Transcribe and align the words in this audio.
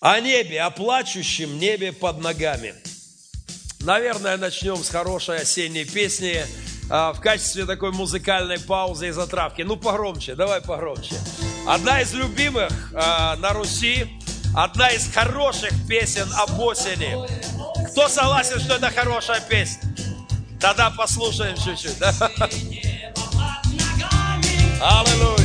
о 0.00 0.20
небе, 0.20 0.60
о 0.60 0.70
плачущем 0.70 1.58
небе 1.58 1.92
под 1.92 2.20
ногами. 2.20 2.74
Наверное, 3.80 4.36
начнем 4.36 4.76
с 4.76 4.90
хорошей 4.90 5.38
осенней 5.38 5.84
песни 5.84 6.44
а, 6.90 7.12
в 7.12 7.20
качестве 7.20 7.64
такой 7.64 7.92
музыкальной 7.92 8.58
паузы 8.58 9.08
и 9.08 9.10
затравки. 9.10 9.62
Ну, 9.62 9.76
погромче, 9.76 10.34
давай 10.34 10.60
погромче. 10.60 11.14
Одна 11.66 12.02
из 12.02 12.12
любимых 12.12 12.92
а, 12.94 13.36
на 13.36 13.52
Руси, 13.52 14.06
одна 14.54 14.90
из 14.90 15.10
хороших 15.12 15.72
песен 15.88 16.28
об 16.36 16.58
осени. 16.60 17.16
Кто 17.90 18.08
согласен, 18.08 18.60
что 18.60 18.74
это 18.74 18.90
хорошая 18.90 19.40
песня? 19.40 19.80
Тогда 20.60 20.90
послушаем 20.90 21.56
чуть-чуть. 21.56 21.98
Да? 21.98 22.12
Аллилуйя. 24.82 25.35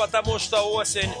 Потому 0.00 0.38
что 0.38 0.62
осень 0.62 1.12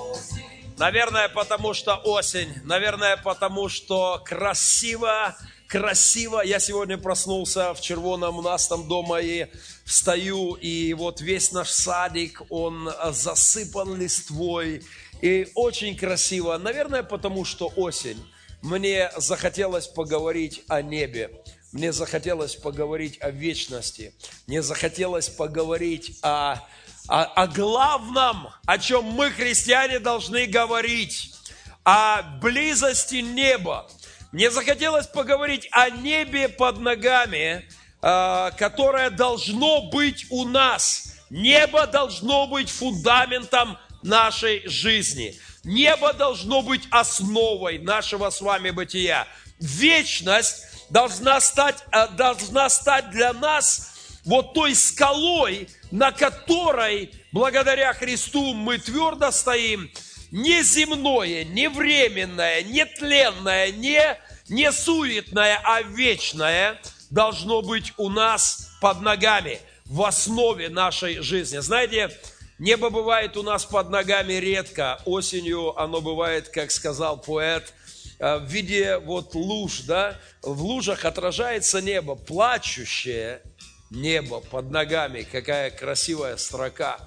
Наверное, 0.78 1.28
потому 1.28 1.74
что 1.74 1.96
осень. 1.96 2.48
Наверное, 2.64 3.18
потому 3.18 3.68
что 3.68 4.22
красиво, 4.24 5.36
красиво. 5.66 6.40
Я 6.40 6.58
сегодня 6.58 6.96
проснулся 6.96 7.74
в 7.74 7.82
червоном 7.82 8.38
у 8.38 8.42
нас 8.42 8.66
там 8.66 8.88
дома 8.88 9.20
и 9.20 9.48
встаю, 9.84 10.54
и 10.54 10.94
вот 10.94 11.20
весь 11.20 11.52
наш 11.52 11.68
садик, 11.68 12.40
он 12.48 12.90
засыпан 13.10 14.00
листвой. 14.00 14.82
И 15.20 15.48
очень 15.54 15.94
красиво. 15.94 16.56
Наверное, 16.56 17.02
потому 17.02 17.44
что 17.44 17.70
осень. 17.76 18.24
Мне 18.62 19.10
захотелось 19.18 19.88
поговорить 19.88 20.62
о 20.68 20.80
небе. 20.80 21.42
Мне 21.72 21.92
захотелось 21.92 22.56
поговорить 22.56 23.18
о 23.20 23.28
вечности. 23.30 24.14
Мне 24.46 24.62
захотелось 24.62 25.28
поговорить 25.28 26.18
о 26.22 26.56
о, 27.10 27.24
о 27.24 27.46
главном, 27.48 28.48
о 28.66 28.78
чем 28.78 29.04
мы, 29.04 29.32
христиане, 29.32 29.98
должны 29.98 30.46
говорить, 30.46 31.34
о 31.82 32.22
близости 32.40 33.16
неба. 33.16 33.90
Мне 34.30 34.48
захотелось 34.50 35.08
поговорить 35.08 35.68
о 35.72 35.90
небе 35.90 36.48
под 36.48 36.78
ногами, 36.78 37.68
э, 38.00 38.50
которое 38.56 39.10
должно 39.10 39.90
быть 39.90 40.26
у 40.30 40.44
нас. 40.44 41.14
Небо 41.30 41.88
должно 41.88 42.46
быть 42.46 42.70
фундаментом 42.70 43.76
нашей 44.02 44.62
жизни. 44.68 45.34
Небо 45.64 46.12
должно 46.12 46.62
быть 46.62 46.86
основой 46.92 47.80
нашего 47.80 48.30
с 48.30 48.40
вами 48.40 48.70
бытия. 48.70 49.26
Вечность 49.58 50.62
должна 50.90 51.40
стать, 51.40 51.84
э, 51.90 52.06
должна 52.16 52.68
стать 52.68 53.10
для 53.10 53.32
нас 53.32 53.89
вот 54.30 54.54
той 54.54 54.76
скалой, 54.76 55.68
на 55.90 56.12
которой, 56.12 57.10
благодаря 57.32 57.92
Христу, 57.92 58.54
мы 58.54 58.78
твердо 58.78 59.32
стоим, 59.32 59.90
не 60.30 60.62
земное, 60.62 61.42
не 61.42 61.68
временное, 61.68 62.62
не 62.62 62.84
тленное, 62.84 63.72
не, 63.72 64.16
не 64.48 64.70
суетное, 64.70 65.60
а 65.64 65.82
вечное 65.82 66.80
должно 67.10 67.60
быть 67.60 67.92
у 67.96 68.08
нас 68.08 68.68
под 68.80 69.00
ногами, 69.00 69.58
в 69.84 70.00
основе 70.04 70.68
нашей 70.68 71.18
жизни. 71.18 71.58
Знаете, 71.58 72.16
небо 72.60 72.88
бывает 72.88 73.36
у 73.36 73.42
нас 73.42 73.64
под 73.64 73.90
ногами 73.90 74.34
редко. 74.34 75.00
Осенью 75.06 75.76
оно 75.76 76.00
бывает, 76.00 76.50
как 76.50 76.70
сказал 76.70 77.20
поэт, 77.20 77.74
э, 78.20 78.38
в 78.38 78.44
виде 78.44 78.98
вот 78.98 79.34
луж, 79.34 79.80
да, 79.80 80.20
в 80.40 80.62
лужах 80.62 81.04
отражается 81.04 81.80
небо, 81.80 82.14
плачущее 82.14 83.42
небо 83.90 84.40
под 84.40 84.70
ногами, 84.70 85.26
какая 85.30 85.70
красивая 85.70 86.36
строка. 86.36 86.98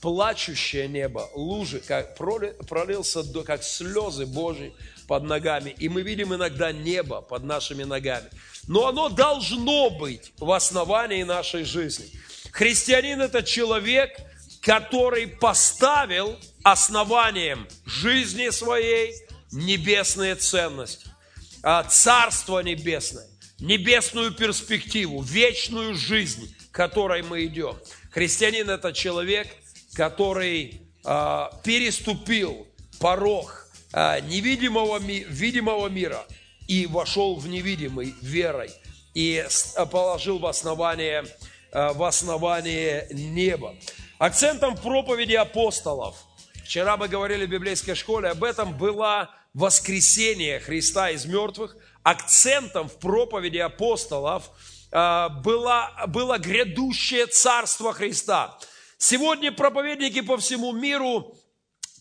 Плачущее 0.00 0.88
небо, 0.88 1.30
лужи, 1.34 1.80
как 1.80 2.16
пролился, 2.16 3.24
как 3.42 3.62
слезы 3.62 4.26
Божьи 4.26 4.74
под 5.08 5.24
ногами. 5.24 5.74
И 5.78 5.88
мы 5.88 6.02
видим 6.02 6.34
иногда 6.34 6.70
небо 6.70 7.22
под 7.22 7.44
нашими 7.44 7.82
ногами. 7.82 8.28
Но 8.68 8.86
оно 8.86 9.08
должно 9.08 9.90
быть 9.90 10.32
в 10.38 10.52
основании 10.52 11.22
нашей 11.22 11.64
жизни. 11.64 12.10
Христианин– 12.52 13.20
это 13.22 13.42
человек, 13.42 14.18
который 14.60 15.26
поставил 15.26 16.36
основанием 16.62 17.66
жизни 17.86 18.50
своей 18.50 19.14
небесные 19.52 20.34
ценности, 20.34 21.08
а 21.62 21.84
Царство 21.84 22.60
Небесное 22.60 23.26
небесную 23.60 24.32
перспективу, 24.32 25.22
вечную 25.22 25.94
жизнь, 25.94 26.54
к 26.70 26.74
которой 26.74 27.22
мы 27.22 27.46
идем. 27.46 27.76
Христианин– 28.10 28.70
это 28.70 28.92
человек, 28.92 29.48
который 29.94 30.80
э, 31.04 31.44
переступил 31.64 32.66
порог 33.00 33.68
э, 33.92 34.20
невидимого 34.20 34.98
видимого 34.98 35.88
мира 35.88 36.24
и 36.66 36.86
вошел 36.86 37.36
в 37.36 37.48
невидимый 37.48 38.14
верой 38.20 38.70
и 39.14 39.46
положил 39.90 40.38
в 40.38 40.46
основание, 40.46 41.24
э, 41.72 41.92
в 41.92 42.02
основание 42.02 43.06
неба. 43.10 43.74
Акцентом 44.18 44.76
проповеди 44.76 45.34
апостолов, 45.34 46.16
вчера 46.66 46.96
мы 46.96 47.06
говорили 47.06 47.46
в 47.46 47.50
библейской 47.50 47.94
школе, 47.94 48.28
об 48.28 48.42
этом 48.42 48.76
было 48.76 49.30
воскресение 49.54 50.58
Христа 50.58 51.10
из 51.10 51.24
мертвых, 51.24 51.76
акцентом 52.02 52.88
в 52.88 52.98
проповеди 52.98 53.58
апостолов 53.58 54.50
а, 54.90 55.28
было, 55.28 55.92
было 56.08 56.38
грядущее 56.38 57.26
Царство 57.26 57.92
Христа. 57.92 58.58
Сегодня 58.98 59.52
проповедники 59.52 60.20
по 60.22 60.36
всему 60.36 60.72
миру 60.72 61.36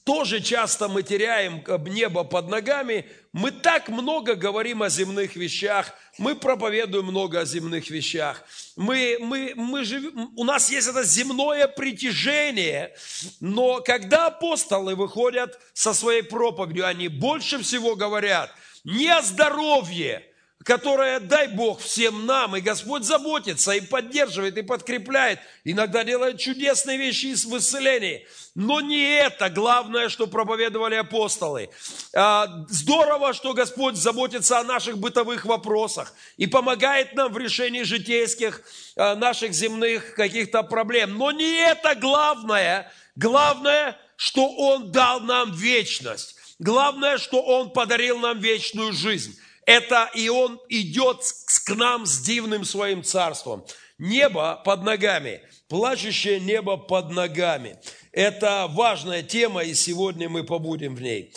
тоже 0.03 0.41
часто 0.41 0.87
мы 0.87 1.03
теряем 1.03 1.63
небо 1.87 2.23
под 2.23 2.49
ногами. 2.49 3.05
Мы 3.35 3.51
так 3.51 3.89
много 3.89 4.35
говорим 4.35 4.81
о 4.81 4.87
земных 4.87 5.35
вещах, 5.35 5.93
мы 6.17 6.35
проповедуем 6.35 7.07
много 7.07 7.41
о 7.41 7.45
земных 7.45 7.89
вещах. 7.89 8.41
Мы, 8.77 9.17
мы, 9.19 9.51
мы 9.57 9.83
живем, 9.83 10.31
у 10.37 10.45
нас 10.45 10.69
есть 10.69 10.87
это 10.87 11.03
земное 11.03 11.67
притяжение, 11.67 12.95
но 13.41 13.81
когда 13.81 14.27
апостолы 14.27 14.95
выходят 14.95 15.59
со 15.73 15.93
своей 15.93 16.21
проповедью, 16.23 16.87
они 16.87 17.09
больше 17.09 17.61
всего 17.61 17.97
говорят– 17.97 18.51
не 18.85 19.07
о 19.07 19.21
здоровье, 19.23 20.23
которое, 20.65 21.19
дай 21.19 21.47
Бог, 21.47 21.79
всем 21.79 22.25
нам, 22.25 22.55
и 22.55 22.59
Господь 22.59 23.03
заботится, 23.03 23.73
и 23.73 23.81
поддерживает, 23.81 24.57
и 24.57 24.63
подкрепляет, 24.63 25.39
иногда 25.63 26.03
делает 26.03 26.39
чудесные 26.39 26.97
вещи 26.97 27.27
из 27.27 27.45
исцелении. 27.45 28.27
Но 28.55 28.81
не 28.81 29.15
это 29.15 29.51
главное, 29.51 30.09
что 30.09 30.25
проповедовали 30.25 30.95
апостолы. 30.95 31.69
А, 32.15 32.65
здорово, 32.67 33.33
что 33.33 33.53
Господь 33.53 33.95
заботится 33.95 34.57
о 34.57 34.63
наших 34.63 34.97
бытовых 34.97 35.45
вопросах 35.45 36.15
и 36.37 36.47
помогает 36.47 37.13
нам 37.13 37.31
в 37.31 37.37
решении 37.37 37.83
житейских 37.83 38.61
а, 38.95 39.15
наших 39.15 39.53
земных 39.53 40.15
каких-то 40.15 40.63
проблем. 40.63 41.15
Но 41.15 41.31
не 41.31 41.57
это 41.63 41.93
главное. 41.93 42.91
Главное, 43.15 43.99
что 44.15 44.49
Он 44.49 44.91
дал 44.91 45.19
нам 45.19 45.51
вечность. 45.51 46.35
Главное, 46.57 47.19
что 47.19 47.39
Он 47.39 47.69
подарил 47.69 48.17
нам 48.17 48.39
вечную 48.39 48.93
жизнь. 48.93 49.37
Это 49.65 50.09
и 50.13 50.29
Он 50.29 50.59
идет 50.69 51.21
к 51.65 51.75
нам 51.75 52.05
с 52.05 52.19
дивным 52.19 52.65
своим 52.65 53.03
царством. 53.03 53.65
Небо 53.97 54.61
под 54.63 54.83
ногами, 54.83 55.41
плачущее 55.67 56.39
небо 56.39 56.77
под 56.77 57.11
ногами. 57.11 57.79
Это 58.11 58.67
важная 58.69 59.23
тема, 59.23 59.63
и 59.63 59.73
сегодня 59.73 60.29
мы 60.29 60.43
побудем 60.43 60.95
в 60.95 61.01
ней. 61.01 61.33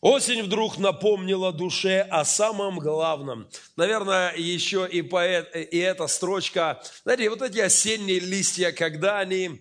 Осень 0.00 0.42
вдруг 0.42 0.78
напомнила 0.78 1.52
душе 1.52 2.00
о 2.00 2.24
самом 2.24 2.78
главном. 2.78 3.48
Наверное, 3.76 4.34
еще 4.34 4.88
и, 4.90 5.02
поэт, 5.02 5.54
и 5.54 5.76
эта 5.76 6.06
строчка. 6.06 6.82
Знаете, 7.02 7.28
вот 7.28 7.42
эти 7.42 7.58
осенние 7.58 8.18
листья, 8.18 8.72
когда 8.72 9.18
они, 9.18 9.60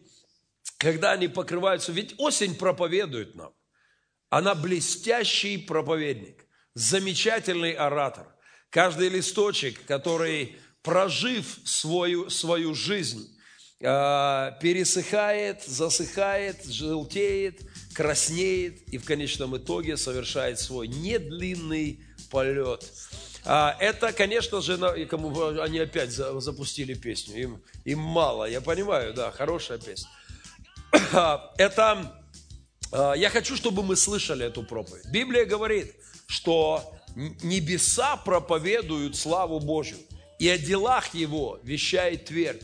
когда 0.78 1.12
они 1.12 1.28
покрываются, 1.28 1.92
ведь 1.92 2.16
осень 2.18 2.56
проповедует 2.56 3.36
нам. 3.36 3.52
Она 4.30 4.56
блестящий 4.56 5.58
проповедник, 5.58 6.39
замечательный 6.80 7.74
оратор. 7.74 8.28
Каждый 8.70 9.10
листочек, 9.10 9.84
который, 9.86 10.58
прожив 10.82 11.60
свою, 11.66 12.30
свою 12.30 12.74
жизнь, 12.74 13.28
а, 13.84 14.52
пересыхает, 14.62 15.64
засыхает, 15.64 16.66
желтеет, 16.66 17.62
краснеет 17.94 18.82
и 18.94 18.98
в 18.98 19.06
конечном 19.06 19.58
итоге 19.58 19.98
совершает 19.98 20.60
свой 20.60 20.88
недлинный 20.88 22.02
полет. 22.32 22.86
А, 23.46 23.76
это, 23.80 24.14
конечно 24.14 24.62
же, 24.62 24.78
кому 25.08 25.60
они 25.60 25.80
опять 25.80 26.12
запустили 26.12 26.94
песню, 26.94 27.42
им, 27.42 27.64
им 27.84 28.00
мало, 28.00 28.50
я 28.50 28.62
понимаю, 28.62 29.14
да, 29.14 29.32
хорошая 29.32 29.80
песня. 29.80 30.10
это 31.58 32.22
э, 32.92 33.14
я 33.18 33.30
хочу, 33.30 33.56
чтобы 33.56 33.84
мы 33.84 33.96
слышали 33.96 34.46
эту 34.46 34.64
проповедь. 34.64 35.06
Библия 35.12 35.46
говорит, 35.46 35.99
что 36.30 36.94
небеса 37.16 38.16
проповедуют 38.18 39.18
славу 39.18 39.60
Божью, 39.60 39.98
и 40.38 40.48
о 40.48 40.58
делах 40.58 41.14
Его 41.16 41.60
вещает 41.64 42.26
твердь. 42.26 42.62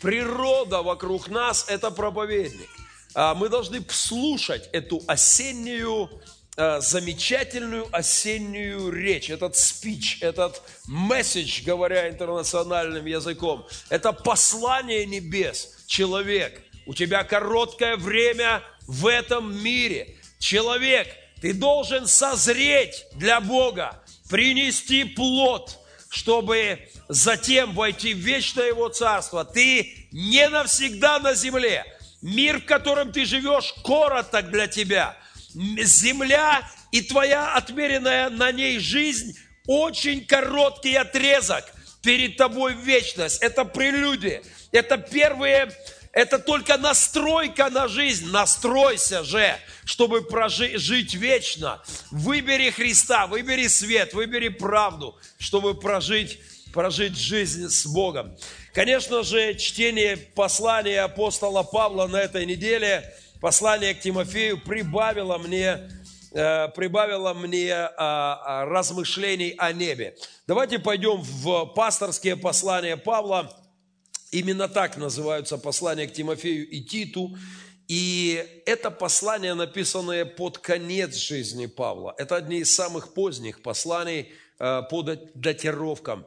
Природа 0.00 0.82
вокруг 0.82 1.28
нас– 1.28 1.66
это 1.68 1.90
проповедник. 1.90 2.68
А 3.14 3.34
мы 3.34 3.50
должны 3.50 3.84
слушать 3.90 4.70
эту 4.72 5.02
осеннюю, 5.06 6.10
э, 6.56 6.80
замечательную 6.80 7.86
осеннюю 7.92 8.90
речь, 8.90 9.28
этот 9.28 9.56
спич, 9.56 10.18
этот 10.22 10.62
месседж, 10.86 11.62
говоря 11.62 12.08
интернациональным 12.08 13.04
языком. 13.04 13.66
Это 13.90 14.12
послание 14.12 15.04
небес. 15.04 15.84
Человек, 15.86 16.62
у 16.86 16.94
тебя 16.94 17.22
короткое 17.24 17.96
время 17.96 18.62
в 18.86 19.06
этом 19.06 19.54
мире. 19.62 20.16
Человек, 20.38 21.06
ты 21.42 21.52
должен 21.52 22.06
созреть 22.06 23.04
для 23.14 23.40
Бога, 23.40 24.00
принести 24.30 25.02
плод, 25.02 25.76
чтобы 26.08 26.78
затем 27.08 27.74
войти 27.74 28.14
в 28.14 28.18
вечное 28.18 28.68
Его 28.68 28.88
Царство. 28.88 29.44
Ты 29.44 30.06
не 30.12 30.48
навсегда 30.48 31.18
на 31.18 31.34
земле. 31.34 31.84
Мир, 32.22 32.60
в 32.60 32.64
котором 32.64 33.10
ты 33.10 33.24
живешь, 33.24 33.74
короток 33.84 34.50
для 34.50 34.68
тебя. 34.68 35.16
Земля 35.52 36.62
и 36.92 37.02
твоя 37.02 37.54
отмеренная 37.54 38.30
на 38.30 38.52
ней 38.52 38.78
жизнь 38.78 39.36
очень 39.66 40.24
короткий 40.24 40.94
отрезок 40.94 41.64
перед 42.02 42.36
тобой 42.36 42.74
вечность. 42.74 43.42
Это 43.42 43.64
прелюдия. 43.64 44.44
Это 44.70 44.96
первые 44.96 45.72
это 46.12 46.38
только 46.38 46.76
настройка 46.76 47.70
на 47.70 47.88
жизнь. 47.88 48.30
Настройся 48.30 49.24
же, 49.24 49.56
чтобы 49.84 50.20
прожить, 50.22 50.78
жить 50.78 51.14
вечно. 51.14 51.82
Выбери 52.10 52.70
Христа, 52.70 53.26
выбери 53.26 53.66
свет, 53.66 54.12
выбери 54.12 54.48
правду, 54.48 55.16
чтобы 55.38 55.74
прожить, 55.74 56.38
прожить 56.74 57.16
жизнь 57.16 57.68
с 57.68 57.86
Богом. 57.86 58.36
Конечно 58.74 59.22
же, 59.22 59.54
чтение 59.54 60.18
послания 60.18 61.02
апостола 61.02 61.62
Павла 61.62 62.06
на 62.06 62.18
этой 62.18 62.44
неделе, 62.44 63.10
послание 63.40 63.94
к 63.94 64.00
Тимофею, 64.00 64.60
прибавило 64.60 65.38
мне 65.38 65.88
э, 66.34 66.68
прибавило 66.68 67.32
мне 67.32 67.72
а, 67.74 67.90
а, 67.96 68.64
размышлений 68.66 69.54
о 69.56 69.72
небе. 69.72 70.14
Давайте 70.46 70.78
пойдем 70.78 71.22
в 71.22 71.66
пасторские 71.74 72.36
послания 72.36 72.96
Павла, 72.96 73.50
Именно 74.32 74.66
так 74.66 74.96
называются 74.96 75.58
послания 75.58 76.06
к 76.06 76.12
Тимофею 76.14 76.66
и 76.66 76.80
Титу. 76.80 77.36
И 77.86 78.62
это 78.64 78.90
послание, 78.90 79.52
написанное 79.52 80.24
под 80.24 80.56
конец 80.56 81.14
жизни 81.16 81.66
Павла. 81.66 82.14
Это 82.16 82.36
одни 82.36 82.60
из 82.60 82.74
самых 82.74 83.12
поздних 83.12 83.60
посланий 83.60 84.32
э, 84.58 84.82
по 84.88 85.02
датировкам. 85.02 86.26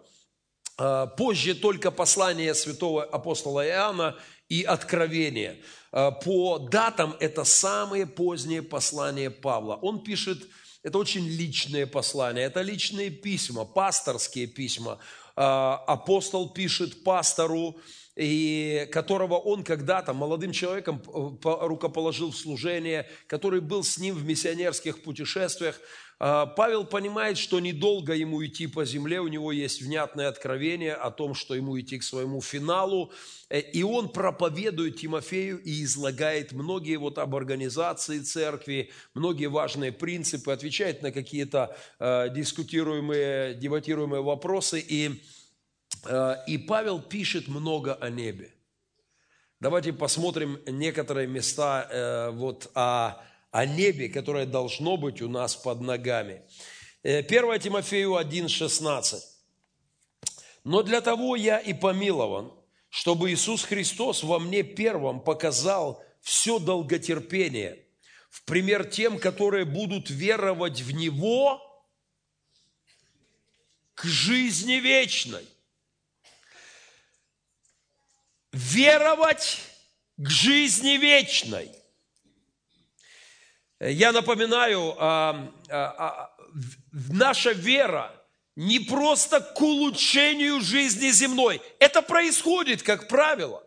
Э, 0.78 1.07
позже 1.18 1.56
только 1.56 1.90
послание 1.90 2.54
святого 2.54 3.04
апостола 3.04 3.66
Иоанна 3.68 4.16
и 4.50 4.62
Откровение. 4.62 5.60
Э, 5.92 6.12
по 6.24 6.60
датам 6.60 7.16
это 7.19 7.44
самые 7.44 8.06
поздние 8.06 8.62
послания 8.62 9.31
Павла. 9.31 9.80
Он 9.81 10.04
пишет, 10.04 10.48
это 10.84 11.00
очень 11.00 11.28
личные 11.28 11.88
послания, 11.88 12.44
это 12.44 12.62
личные 12.62 13.10
письма, 13.10 13.66
пасторские 13.66 14.46
письма. 14.46 15.00
А, 15.36 15.84
апостол 15.88 16.50
пишет 16.50 17.04
пастору, 17.04 17.76
и 18.16 18.88
которого 18.94 19.36
он 19.36 19.64
когда-то 19.64 20.14
молодым 20.14 20.54
человеком 20.54 21.02
рукоположил 21.44 22.32
в 22.32 22.38
служение, 22.38 23.10
который 23.28 23.60
был 23.60 23.84
с 23.84 23.98
ним 23.98 24.16
в 24.16 24.24
миссионерских 24.24 25.04
путешествиях. 25.04 25.80
А, 26.18 26.46
Павел 26.46 26.86
понимает, 26.86 27.38
что 27.38 27.60
недолго 27.60 28.14
ему 28.14 28.44
идти 28.46 28.68
по 28.68 28.86
земле, 28.86 29.20
у 29.20 29.28
него 29.28 29.52
есть 29.52 29.82
внятное 29.82 30.30
откровение 30.30 30.94
о 30.94 31.12
том, 31.12 31.34
что 31.34 31.56
ему 31.56 31.78
идти 31.80 32.00
к 32.00 32.04
своему 32.04 32.42
финалу, 32.42 33.12
э, 33.50 33.60
и 33.60 33.84
он 33.84 34.08
проповедует 34.10 34.98
Тимофею 34.98 35.62
и 35.62 35.84
излагает 35.84 36.54
многие 36.54 36.96
вот 36.98 37.18
об 37.18 37.36
организации 37.36 38.20
церкви, 38.20 38.92
многие 39.14 39.48
важные 39.48 39.92
принципы, 39.92 40.54
отвечает 40.54 41.02
на 41.02 41.12
какие-то 41.12 41.76
э, 42.00 42.30
дискутируемые, 42.34 43.56
дебатируемые 43.56 44.24
вопросы, 44.24 44.80
и, 44.80 45.22
э, 46.06 46.36
и 46.48 46.58
Павел 46.58 47.02
пишет 47.02 47.50
много 47.50 47.94
о 47.94 48.10
небе. 48.10 48.54
Давайте 49.60 49.92
посмотрим 49.92 50.60
некоторые 50.66 51.28
места 51.28 52.30
вот 52.34 52.70
о 52.76 53.24
о 53.56 53.66
небе, 53.66 54.10
которое 54.10 54.46
должно 54.46 54.98
быть 54.98 55.22
у 55.22 55.30
нас 55.30 55.56
под 55.56 55.80
ногами. 55.80 56.42
1 57.04 57.25
э, 57.25 57.60
Тимофею 57.60 58.19
1,16. 58.19 59.22
«Но 60.66 60.84
для 60.84 61.00
того 61.00 61.38
я 61.38 61.60
и 61.60 61.74
помилован, 61.74 62.52
чтобы 62.90 63.31
Иисус 63.31 63.63
Христос 63.63 64.24
во 64.24 64.40
мне 64.40 64.62
первым 64.62 65.22
показал 65.22 66.04
все 66.19 66.60
долготерпение, 66.60 67.81
в 68.30 68.44
пример 68.44 68.84
тем, 68.84 69.18
которые 69.19 69.63
будут 69.63 70.10
веровать 70.10 70.81
в 70.81 70.92
Него 70.92 71.62
к 73.94 74.04
жизни 74.04 74.81
вечной. 74.81 75.48
Веровать 78.51 79.62
к 80.18 80.30
жизни 80.30 80.98
вечной– 80.98 81.72
я 83.92 84.12
напоминаю, 84.12 84.96
а, 84.98 85.52
а, 85.70 85.96
а, 85.98 86.30
наша 87.12 87.52
вера 87.52 88.12
не 88.56 88.80
просто 88.80 89.42
к 89.42 89.62
улучшению 89.62 90.62
жизни 90.62 91.10
земной. 91.10 91.62
Это 91.80 92.02
происходит, 92.02 92.84
как 92.84 93.08
правило. 93.08 93.64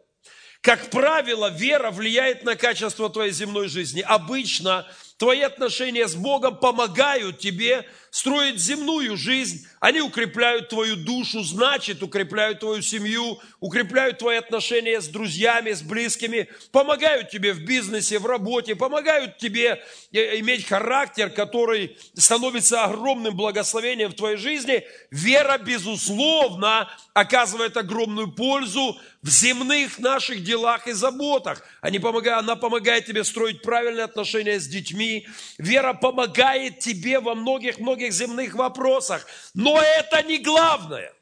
Как 0.61 0.91
правило, 0.91 1.51
вера 1.51 1.91
влияет 1.91 2.43
на 2.43 2.57
качество 2.57 3.09
твоей 3.09 3.33
земной 3.33 3.69
жизни. 3.69 4.01
Обычно 4.01 4.87
твои 5.17 5.43
отношения 5.43 6.09
с 6.09 6.15
Богом 6.15 6.57
помогают 6.59 7.39
тебе 7.39 7.87
строить 8.11 8.59
земную 8.59 9.17
жизнь, 9.17 9.67
они 9.81 10.01
укрепляют 10.01 10.69
твою 10.69 10.97
душу, 10.97 11.43
значит, 11.43 12.03
укрепляют 12.03 12.61
твою 12.61 12.83
семью, 12.83 13.39
укрепляют 13.61 14.19
твои 14.19 14.37
отношения 14.37 15.01
с 15.01 15.09
друзьями, 15.09 15.73
с 15.73 15.83
близкими, 15.83 16.49
помогают 16.73 17.31
тебе 17.31 17.53
в 17.53 17.65
бизнесе, 17.65 18.19
в 18.19 18.27
работе, 18.27 18.75
помогают 18.75 19.39
тебе 19.39 19.83
э, 20.13 20.39
иметь 20.41 20.67
характер, 20.67 21.31
который 21.31 21.97
становится 22.15 22.85
огромным 22.85 23.37
благословением 23.37 24.11
в 24.11 24.17
твоей 24.17 24.37
жизни. 24.37 24.85
Вера, 25.11 25.59
безусловно, 25.59 26.91
оказывает 27.15 27.77
огромную 27.77 28.33
пользу 28.33 28.99
в 29.23 29.29
земных 29.29 29.99
наших 29.99 30.45
делах 30.45 30.87
и 30.87 30.93
заботах. 30.93 31.63
Они 31.81 31.99
помогают, 31.99 32.45
она 32.45 32.57
помогает 32.57 33.07
тебе 33.07 33.25
строить 33.25 33.63
правильные 33.63 34.05
отношения 34.05 34.61
с 34.61 34.67
детьми. 34.67 35.27
Вера 35.59 35.93
помогает 35.93 36.79
тебе 36.79 37.21
во 37.21 37.35
многих-многих 37.35 37.98
земных 38.13 38.55
вопросах. 38.55 39.27
Но 39.55 39.81
это 39.81 40.23
не 40.23 40.39
главное. 40.39 41.13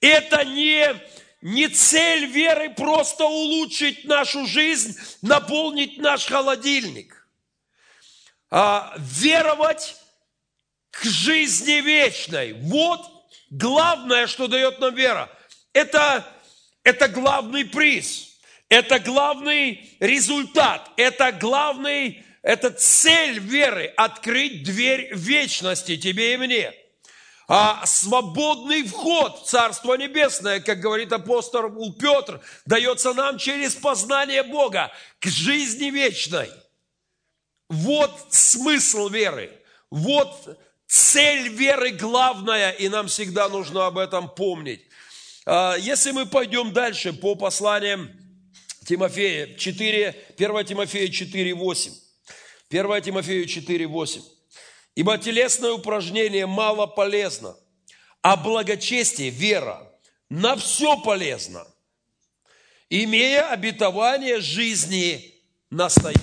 Это 0.00 0.44
не, 0.44 0.94
не 1.42 1.68
цель 1.68 2.26
веры 2.26 2.70
просто 2.70 3.24
улучшить 3.24 4.04
нашу 4.04 4.46
жизнь, 4.46 4.98
наполнить 5.22 5.98
наш 5.98 6.26
холодильник. 6.26 7.26
А 8.50 8.94
веровать 8.98 9.96
к 10.90 11.04
жизни 11.04 11.80
вечной. 11.80 12.52
Вот 12.52 13.00
главное, 13.50 14.26
что 14.26 14.46
дает 14.46 14.78
нам 14.80 14.94
вера. 14.94 15.30
Это, 15.72 16.26
это 16.82 17.08
главный 17.08 17.64
приз. 17.64 18.38
Это 18.68 18.98
главный 18.98 19.96
результат. 20.00 20.90
Это 20.96 21.32
главный, 21.32 22.24
это 22.44 22.70
цель 22.70 23.40
веры. 23.40 23.92
Открыть 23.96 24.62
дверь 24.62 25.12
вечности 25.12 25.96
тебе 25.96 26.34
и 26.34 26.36
мне 26.36 26.72
а 27.46 27.84
свободный 27.86 28.82
вход 28.82 29.42
в 29.42 29.46
Царство 29.46 29.94
Небесное, 29.94 30.60
как 30.60 30.80
говорит 30.80 31.12
апостол 31.12 31.92
Петр, 31.92 32.40
дается 32.64 33.12
нам 33.12 33.38
через 33.38 33.74
познание 33.74 34.42
Бога 34.42 34.90
к 35.20 35.26
жизни 35.26 35.90
вечной. 35.90 36.50
Вот 37.68 38.28
смысл 38.30 39.08
веры, 39.08 39.52
вот 39.90 40.58
цель 40.86 41.48
веры 41.48 41.90
главная, 41.90 42.70
и 42.70 42.88
нам 42.88 43.08
всегда 43.08 43.48
нужно 43.48 43.86
об 43.86 43.98
этом 43.98 44.28
помнить. 44.28 44.82
А, 45.46 45.76
если 45.76 46.12
мы 46.12 46.26
пойдем 46.26 46.72
дальше 46.72 47.12
по 47.12 47.34
посланиям 47.34 48.10
Тимофея 48.86 49.56
4, 49.56 50.16
1 50.36 50.64
Тимофея 50.64 51.08
4, 51.08 51.54
8. 51.54 51.92
1 52.74 53.02
Тимофея 53.02 53.46
4, 53.46 53.86
8. 53.86 54.22
Ибо 54.96 55.16
телесное 55.18 55.70
упражнение 55.70 56.46
мало 56.46 56.86
полезно, 56.86 57.56
а 58.20 58.36
благочестие, 58.36 59.30
вера, 59.30 59.92
на 60.28 60.56
все 60.56 61.00
полезно, 61.00 61.64
имея 62.90 63.48
обетование 63.48 64.40
жизни 64.40 65.34
настоящей 65.70 66.20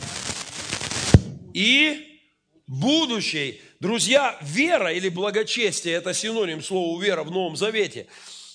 и 1.54 2.20
будущей. 2.68 3.62
Друзья, 3.80 4.38
вера 4.42 4.92
или 4.92 5.08
благочестие– 5.08 5.96
это 5.96 6.14
синоним 6.14 6.62
слова 6.62 7.02
вера 7.02 7.24
в 7.24 7.32
Новом 7.32 7.56
Завете. 7.56 8.08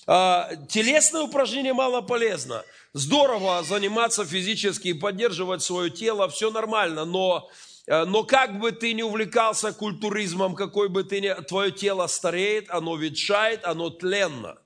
А, 0.05 0.51
телесное 0.69 1.23
упражнение 1.23 1.73
мало 1.73 2.01
полезно. 2.01 2.63
Здорово 2.93 3.63
заниматься 3.63 4.23
физически 4.23 4.89
и 4.89 4.93
поддерживать 4.93 5.63
свое 5.63 5.89
тело, 5.89 6.29
все 6.29 6.51
нормально, 6.51 7.03
но 7.03 7.49
но 7.87 8.23
как 8.23 8.59
бы 8.59 8.73
ты 8.73 8.93
ни 8.93 9.01
увлекался 9.01 9.73
культуризмом, 9.73 10.55
какой 10.55 10.89
бы 10.89 11.03
ты 11.03 11.21
ни... 11.21 11.33
Твое 11.43 11.71
тело 11.71 12.07
стареет, 12.07 12.69
оно 12.69 12.97
ветшает, 12.97 13.63
оно 13.63 13.89
тленно. 13.89 14.57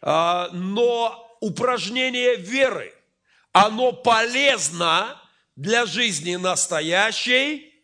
А, 0.00 0.48
но 0.52 1.36
упражнение 1.40 2.36
веры, 2.36 2.94
оно 3.52 3.92
полезно 3.92 5.20
для 5.56 5.86
жизни 5.86 6.36
настоящей. 6.36 7.74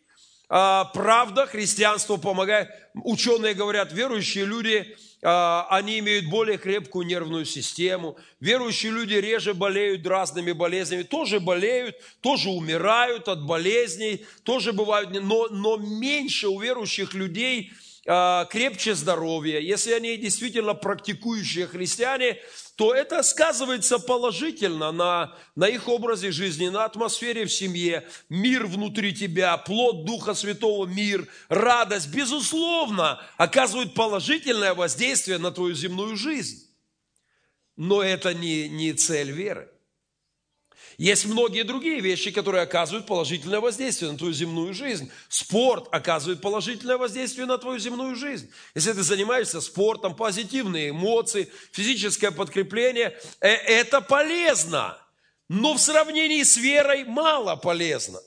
А, 0.49 0.85
правда, 0.85 1.45
христианство 1.45 2.15
помогает. 2.15 2.69
Ученые 2.93 3.53
говорят, 3.53 3.91
верующие 3.91 4.45
люди 4.45 4.97
они 5.21 5.99
имеют 5.99 6.27
более 6.27 6.57
крепкую 6.57 7.05
нервную 7.07 7.45
систему. 7.45 8.17
Верующие 8.39 8.91
люди 8.91 9.15
реже 9.15 9.53
болеют 9.53 10.05
разными 10.05 10.51
болезнями, 10.51 11.03
тоже 11.03 11.39
болеют, 11.39 11.95
тоже 12.21 12.49
умирают 12.49 13.27
от 13.27 13.43
болезней, 13.43 14.25
тоже 14.43 14.73
бывают, 14.73 15.09
но, 15.11 15.47
но 15.47 15.77
меньше 15.77 16.47
у 16.47 16.59
верующих 16.59 17.15
людей 17.15 17.71
а, 18.05 18.45
крепче 18.45 18.95
здоровье. 18.95 19.65
Если 19.65 19.91
они 19.91 20.15
действительно 20.17 20.73
практикующие 20.73 21.67
христиане, 21.67 22.37
то 22.77 22.93
это 22.93 23.23
сказывается 23.23 23.97
положительно 23.97 24.91
на, 24.91 25.35
на 25.55 25.67
их 25.67 25.87
образе 25.87 26.31
жизни, 26.31 26.69
на 26.69 26.85
атмосфере 26.85 27.45
в 27.45 27.51
семье, 27.51 28.07
мир 28.29 28.67
внутри 28.67 29.15
тебя, 29.15 29.57
плод 29.57 30.05
Духа 30.05 30.35
Святого, 30.35 30.85
мир, 30.85 31.27
радость, 31.49 32.13
безусловно, 32.13 33.19
оказывают 33.37 33.95
положительное 33.95 34.75
воздействие 34.75 35.39
на 35.39 35.49
твою 35.49 35.73
земную 35.73 36.15
жизнь. 36.15 36.69
Но 37.77 38.03
это 38.03 38.35
не, 38.35 38.69
не 38.69 38.93
цель 38.93 39.31
веры. 39.31 39.71
Есть 40.97 41.25
многие 41.25 41.63
другие 41.63 41.99
вещи, 41.99 42.31
которые 42.31 42.63
оказывают 42.63 43.05
положительное 43.05 43.59
воздействие 43.59 44.11
на 44.11 44.17
твою 44.17 44.33
земную 44.33 44.73
жизнь. 44.73 45.11
Спорт 45.29 45.87
оказывает 45.91 46.41
положительное 46.41 46.97
воздействие 46.97 47.45
на 47.45 47.59
твою 47.59 47.77
земную 47.77 48.15
жизнь. 48.15 48.49
Если 48.73 48.93
ты 48.93 49.03
занимаешься 49.03 49.61
спортом, 49.61 50.15
позитивные 50.15 50.89
эмоции, 50.89 51.51
физическое 51.71 52.31
подкрепление, 52.31 53.15
э, 53.41 53.47
это 53.47 54.01
полезно. 54.01 54.97
Но 55.49 55.75
в 55.75 55.79
сравнении 55.79 56.41
с 56.41 56.57
верой 56.57 57.03
мало 57.03 57.55
полезно. 57.55 58.19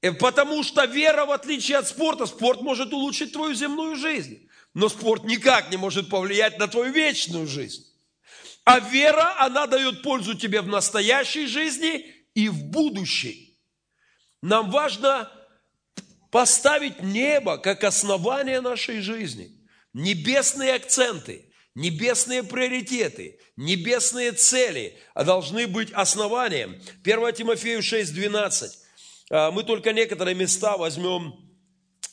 Э, 0.00 0.12
потому 0.12 0.62
что 0.62 0.84
вера, 0.84 1.26
в 1.26 1.32
отличие 1.32 1.78
от 1.78 1.88
спорта, 1.88 2.26
спорт 2.26 2.60
может 2.62 2.92
улучшить 2.92 3.32
твою 3.32 3.52
земную 3.52 3.96
жизнь. 3.96 4.48
Но 4.74 4.88
спорт 4.88 5.24
никак 5.24 5.72
не 5.72 5.76
может 5.76 6.08
повлиять 6.08 6.56
на 6.60 6.68
твою 6.68 6.92
вечную 6.92 7.48
жизнь. 7.48 7.84
А 8.66 8.80
вера, 8.80 9.36
она 9.38 9.68
дает 9.68 10.02
пользу 10.02 10.34
тебе 10.34 10.60
в 10.60 10.66
настоящей 10.66 11.46
жизни 11.46 12.04
и 12.34 12.48
в 12.48 12.64
будущей. 12.64 13.56
Нам 14.42 14.72
важно 14.72 15.30
поставить 16.32 17.00
небо 17.00 17.58
как 17.58 17.84
основание 17.84 18.60
нашей 18.60 19.00
жизни. 19.02 19.52
Небесные 19.92 20.74
акценты, 20.74 21.48
небесные 21.76 22.42
приоритеты, 22.42 23.38
небесные 23.56 24.32
цели 24.32 24.98
а 25.14 25.22
должны 25.22 25.68
быть 25.68 25.92
основанием. 25.92 26.82
1 27.04 27.32
Тимофею 27.34 27.82
6:12. 27.82 28.68
А, 29.30 29.52
мы 29.52 29.62
только 29.62 29.92
некоторые 29.92 30.34
места 30.34 30.76
возьмем. 30.76 31.34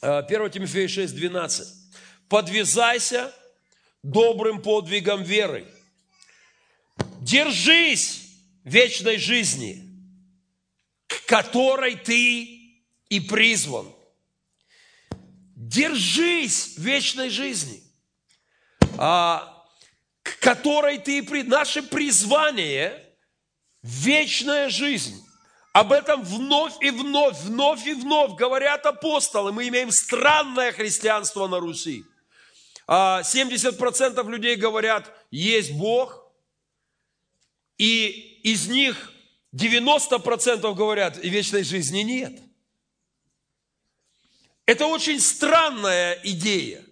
1 0.01 0.41
а, 0.41 0.49
Тимофею 0.49 0.87
6:12. 0.87 1.65
Подвязайся 2.29 3.33
добрым 4.03 4.61
подвигом 4.61 5.23
веры– 5.23 5.65
Держись 7.23 8.21
вечной 8.65 9.17
жизни, 9.17 9.81
к 11.07 11.25
которой 11.25 11.95
ты 11.95 12.43
и 13.07 13.19
призван. 13.21 13.87
Держись 15.55 16.77
вечной 16.77 17.29
жизни, 17.29 17.81
а, 18.97 19.65
к 20.21 20.37
которой 20.39 20.97
ты 20.97 21.19
и 21.19 21.21
призван. 21.21 21.49
Наше 21.59 21.81
призвание– 21.81 23.01
вечная 23.83 24.67
жизнь. 24.67 25.25
Об 25.71 25.93
этом 25.93 26.23
вновь 26.23 26.73
и 26.81 26.89
вновь, 26.89 27.39
вновь 27.39 27.87
и 27.87 27.93
вновь 27.93 28.35
говорят 28.35 28.85
апостолы. 28.85 29.53
Мы 29.53 29.69
имеем 29.69 29.91
странное 29.91 30.73
христианство 30.73 31.47
на 31.47 31.61
Руси. 31.61 32.03
70% 32.85 34.19
а, 34.19 34.29
людей 34.29 34.57
говорят, 34.57 35.09
есть 35.31 35.71
Бог, 35.71 36.22
и 37.77 38.39
из 38.43 38.67
них 38.67 39.11
90% 39.53 40.73
говорят, 40.73 41.17
вечной 41.17 41.63
жизни 41.63 41.99
нет. 41.99 42.39
Это 44.65 44.87
очень 44.87 45.19
странная 45.19 46.19
идея, 46.23 46.83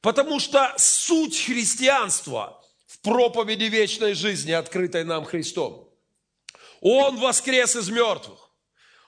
потому 0.00 0.40
что 0.40 0.74
суть 0.78 1.44
христианства 1.44 2.62
в 2.86 3.00
проповеди 3.00 3.64
вечной 3.64 4.14
жизни, 4.14 4.52
открытой 4.52 5.04
нам 5.04 5.24
Христом. 5.24 5.88
Он 6.80 7.18
воскрес 7.18 7.76
из 7.76 7.88
мертвых. 7.90 8.50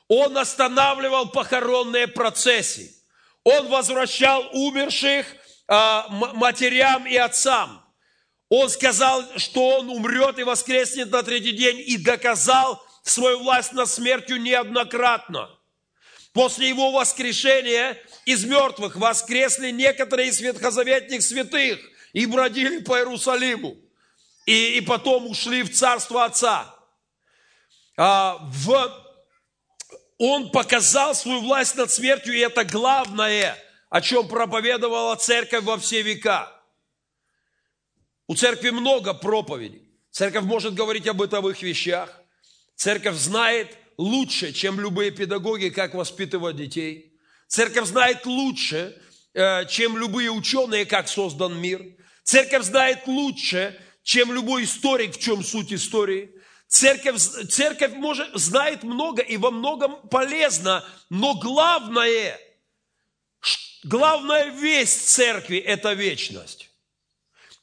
Он 0.08 0.36
останавливал 0.36 1.30
похоронные 1.30 2.06
процессы. 2.06 2.94
Он 3.42 3.68
возвращал 3.68 4.48
умерших 4.52 5.26
а, 5.66 6.06
матерям 6.08 7.06
и 7.06 7.16
отцам. 7.16 7.83
Он 8.56 8.70
сказал, 8.70 9.24
что 9.36 9.78
он 9.78 9.90
умрет 9.90 10.38
и 10.38 10.44
воскреснет 10.44 11.10
на 11.10 11.24
третий 11.24 11.50
день 11.50 11.82
и 11.84 11.96
доказал 11.96 12.80
свою 13.02 13.40
власть 13.40 13.72
над 13.72 13.88
смертью 13.88 14.40
неоднократно. 14.40 15.50
После 16.32 16.68
его 16.68 16.92
воскрешения 16.92 18.00
из 18.26 18.44
мертвых 18.44 18.94
воскресли 18.94 19.72
некоторые 19.72 20.28
из 20.28 20.40
ветхозаветных 20.40 21.20
святых 21.20 21.80
и 22.12 22.26
бродили 22.26 22.78
по 22.78 22.96
Иерусалиму. 22.96 23.76
И, 24.46 24.76
и 24.76 24.80
потом 24.82 25.26
ушли 25.26 25.64
в 25.64 25.74
царство 25.74 26.24
Отца. 26.24 26.72
А, 27.96 28.38
в, 28.40 29.04
он 30.18 30.52
показал 30.52 31.16
свою 31.16 31.40
власть 31.40 31.74
над 31.74 31.90
смертью, 31.90 32.34
и 32.34 32.38
это 32.38 32.62
главное, 32.62 33.58
о 33.90 34.00
чем 34.00 34.28
проповедовала 34.28 35.16
церковь 35.16 35.64
во 35.64 35.76
все 35.76 36.02
века. 36.02 36.53
У 38.26 38.34
церкви 38.34 38.70
много 38.70 39.12
проповедей. 39.12 39.82
Церковь 40.10 40.44
может 40.44 40.74
говорить 40.74 41.06
о 41.06 41.12
бытовых 41.12 41.62
вещах. 41.62 42.20
Церковь 42.74 43.16
знает 43.16 43.76
лучше, 43.98 44.52
чем 44.52 44.80
любые 44.80 45.10
педагоги, 45.10 45.68
как 45.68 45.94
воспитывать 45.94 46.56
детей. 46.56 47.18
Церковь 47.48 47.86
знает 47.86 48.24
лучше, 48.24 49.00
э, 49.34 49.66
чем 49.66 49.98
любые 49.98 50.30
ученые, 50.30 50.86
как 50.86 51.08
создан 51.08 51.58
мир. 51.60 51.84
Церковь 52.22 52.64
знает 52.64 53.06
лучше, 53.06 53.78
чем 54.02 54.32
любой 54.32 54.64
историк, 54.64 55.14
в 55.14 55.20
чем 55.20 55.44
суть 55.44 55.72
истории. 55.72 56.30
Церковь, 56.66 57.20
церковь 57.50 57.92
может, 57.92 58.28
знает 58.34 58.82
много 58.82 59.22
и 59.22 59.36
во 59.36 59.50
многом 59.50 60.08
полезно, 60.08 60.84
но 61.10 61.34
главное, 61.34 62.40
главная 63.84 64.50
весть 64.50 65.08
церкви– 65.08 65.58
это 65.58 65.92
вечность. 65.92 66.70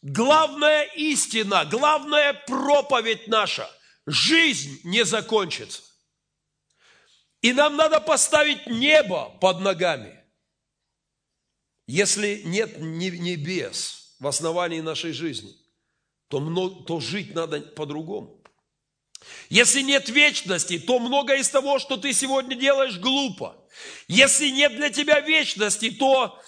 Главная 0.02 0.84
истина, 0.96 1.66
главная 1.66 2.34
проповедь 2.34 3.28
наша. 3.28 3.70
Жизнь 4.08 4.80
не 4.84 5.06
закончится. 5.06 5.84
И 7.42 7.54
нам 7.54 7.76
надо 7.76 8.00
поставить 8.00 8.68
небо 8.68 9.30
под 9.40 9.62
ногами. 9.62 10.20
Если 11.88 12.42
нет 12.46 12.80
небес 12.80 14.16
в 14.20 14.28
основании 14.28 14.80
нашей 14.80 15.12
жизни, 15.12 15.54
то, 16.30 16.40
много, 16.40 16.84
то 16.86 17.00
жить 17.00 17.36
надо 17.36 17.62
по-другому. 17.62 18.42
Если 19.50 19.82
нет 19.82 20.10
вечности, 20.10 20.80
то 20.80 20.98
многое 20.98 21.40
из 21.40 21.50
того, 21.50 21.78
что 21.78 21.98
ты 21.98 22.14
сегодня 22.14 22.56
делаешь, 22.56 22.98
глупо. 22.98 23.56
Если 24.08 24.50
нет 24.50 24.76
для 24.76 24.90
тебя 24.90 25.20
вечности, 25.20 25.92
то 25.92 26.40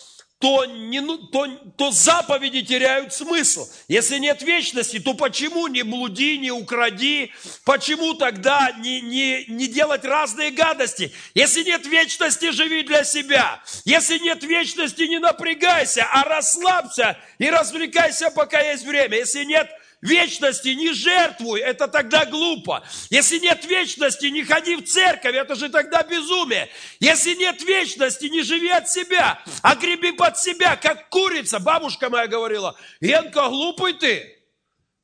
то, 0.43 0.65
не, 0.65 0.99
ну, 0.99 1.17
то, 1.17 1.47
то 1.77 1.91
заповеди 1.91 2.63
теряют 2.63 3.13
смысл. 3.13 3.65
Если 3.87 4.17
нет 4.17 4.41
вечности, 4.41 4.99
то 4.99 5.13
почему 5.13 5.67
не 5.67 5.83
блуди, 5.83 6.37
не 6.37 6.51
укради? 6.51 7.31
Почему 7.63 8.13
тогда 8.13 8.73
не, 8.77 8.99
не, 8.99 9.45
не 9.47 9.67
делать 9.67 10.03
разные 10.03 10.51
гадости? 10.51 11.13
Если 11.33 11.63
нет 11.63 11.85
вечности, 11.85 12.51
живи 12.51 12.83
для 12.83 13.05
себя. 13.05 13.63
Если 13.85 14.17
нет 14.17 14.43
вечности, 14.43 15.03
не 15.03 15.19
напрягайся, 15.19 16.05
а 16.11 16.25
расслабься 16.25 17.17
и 17.37 17.49
развлекайся, 17.49 18.29
пока 18.29 18.59
есть 18.59 18.85
время. 18.85 19.19
Если 19.19 19.45
нет 19.45 19.69
вечности, 20.03 20.67
не 20.69 20.93
жертвуй, 20.93 21.61
это 21.61 21.87
тогда 21.87 22.25
глупо. 22.25 22.83
Если 23.09 23.39
нет 23.39 23.65
вечности, 23.65 24.27
не 24.27 24.43
ходи 24.43 24.75
в 24.75 24.85
церковь, 24.85 25.35
это 25.35 25.55
же 25.55 25.69
тогда 25.69 26.03
безумие. 26.03 26.69
Если 26.99 27.33
нет 27.35 27.61
вечности, 27.63 28.25
не 28.25 28.43
живи 28.43 28.69
от 28.69 28.89
себя, 28.89 29.41
а 29.61 29.75
греби 29.75 30.11
под 30.11 30.37
себя, 30.37 30.75
как 30.75 31.09
курица. 31.09 31.59
Бабушка 31.59 32.09
моя 32.09 32.27
говорила, 32.27 32.75
Янка, 32.99 33.47
глупый 33.47 33.93
ты. 33.93 34.37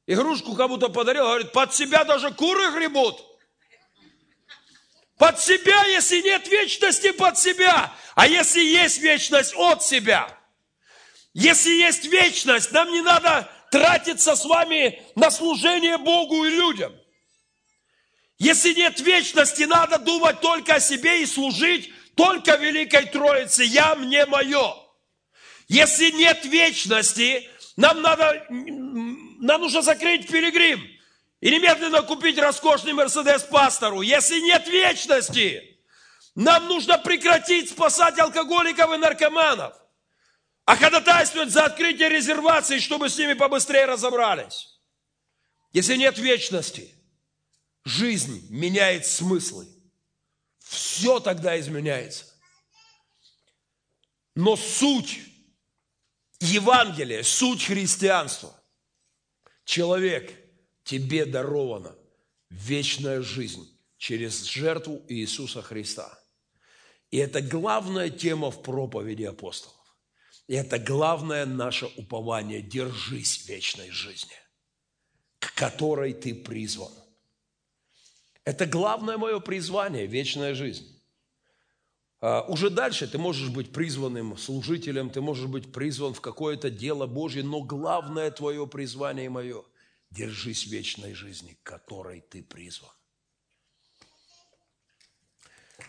Игрушку 0.06 0.56
кому-то 0.56 0.89
подарил, 0.89 1.24
говорит, 1.24 1.51
под 1.51 1.74
себя 1.74 2.03
даже 2.03 2.32
куры 2.32 2.72
гребут. 2.72 3.24
Под 5.18 5.39
себя, 5.39 5.86
если 5.86 6.22
нет 6.22 6.48
вечности, 6.48 7.12
под 7.12 7.38
себя. 7.38 7.94
А 8.15 8.27
если 8.27 8.62
есть 8.62 9.00
вечность, 9.00 9.53
от 9.56 9.84
себя. 9.84 10.36
Если 11.34 11.72
есть 11.72 12.06
вечность, 12.06 12.72
нам 12.72 12.91
не 12.91 13.01
надо 13.01 13.50
тратиться 13.72 14.36
с 14.36 14.46
вами 14.46 15.02
на 15.16 15.32
служение 15.32 15.98
Богу 15.98 16.46
и 16.46 16.50
людям. 16.50 16.94
Если 18.38 18.74
нет 18.74 19.00
вечности, 19.02 19.64
надо 19.64 20.00
думать 20.00 20.40
только 20.40 20.76
о 20.76 20.80
себе 20.80 21.22
и 21.22 21.26
служить 21.26 21.92
только 22.16 22.56
Великой 22.56 23.06
Троице. 23.08 23.64
Я, 23.64 23.96
мне, 23.96 24.26
мое. 24.26 24.76
Если 25.68 26.12
нет 26.12 26.46
вечности, 26.46 27.50
нам 27.76 28.02
надо, 28.02 28.46
нам 28.50 29.62
нужно 29.62 29.82
закрыть 29.82 30.28
пилигрим 30.28 30.82
и 31.42 31.52
немедленно 31.52 32.02
купить 32.02 32.38
роскошный 32.38 32.94
Мерседес 32.94 33.44
пастору. 33.44 34.02
Если 34.02 34.40
нет 34.40 34.68
вечности, 34.68 35.80
нам 36.36 36.68
нужно 36.68 36.98
прекратить 36.98 37.70
спасать 37.70 38.18
алкоголиков 38.20 38.94
и 38.94 38.98
наркоманов 38.98 39.74
а 40.70 40.76
ходатайствовать 40.76 41.50
за 41.50 41.66
открытие 41.66 42.10
резерваций, 42.10 42.80
чтобы 42.80 43.10
с 43.10 43.18
ними 43.18 43.34
побыстрее 43.34 43.86
разобрались. 43.86 44.80
Если 45.74 45.96
нет 45.96 46.20
вечности, 46.20 46.94
жизнь 47.86 48.46
меняет 48.52 49.08
смыслы. 49.08 49.68
Все 50.60 51.20
тогда 51.20 51.60
изменяется. 51.60 52.26
Но 54.36 54.56
суть 54.56 55.22
Евангелия, 56.40 57.24
суть 57.24 57.66
христианства, 57.66 58.56
человек, 59.66 60.32
тебе 60.84 61.26
дарована 61.26 61.96
вечная 62.52 63.24
жизнь 63.24 63.76
через 63.98 64.44
жертву 64.44 65.04
Иисуса 65.08 65.64
Христа. 65.64 66.16
И 67.10 67.18
это 67.18 67.42
главная 67.42 68.12
тема 68.12 68.52
в 68.52 68.62
проповеди 68.62 69.24
апостолов. 69.24 69.78
И 70.50 70.56
это 70.56 70.79
главное 70.79 71.46
наше 71.46 71.86
упование. 71.96 72.63
Держись 72.63 73.48
вечной 73.48 73.91
жизни, 73.91 74.36
к 75.38 75.53
которой 75.53 76.12
ты 76.12 76.34
призван. 76.34 76.91
Это 78.46 78.65
главное 78.65 79.20
мое 79.20 79.39
призвание– 79.41 80.06
вечная 80.08 80.56
жизнь. 80.56 81.00
А, 82.20 82.41
уже 82.48 82.72
дальше 82.72 83.08
ты 83.08 83.20
можешь 83.20 83.50
быть 83.50 83.72
призванным 83.72 84.39
служителем, 84.39 85.12
ты 85.12 85.22
можешь 85.22 85.46
быть 85.46 85.72
призван 85.72 86.15
в 86.15 86.22
какое-то 86.22 86.72
дело 86.72 87.06
Божье, 87.06 87.44
но 87.44 87.62
главное 87.62 88.32
твое 88.32 88.65
призвание 88.65 89.27
и 89.27 89.29
мое– 89.29 89.63
держись 90.10 90.65
вечной 90.65 91.13
жизни, 91.13 91.60
к 91.62 91.68
которой 91.68 92.22
ты 92.22 92.41
призван. 92.41 92.89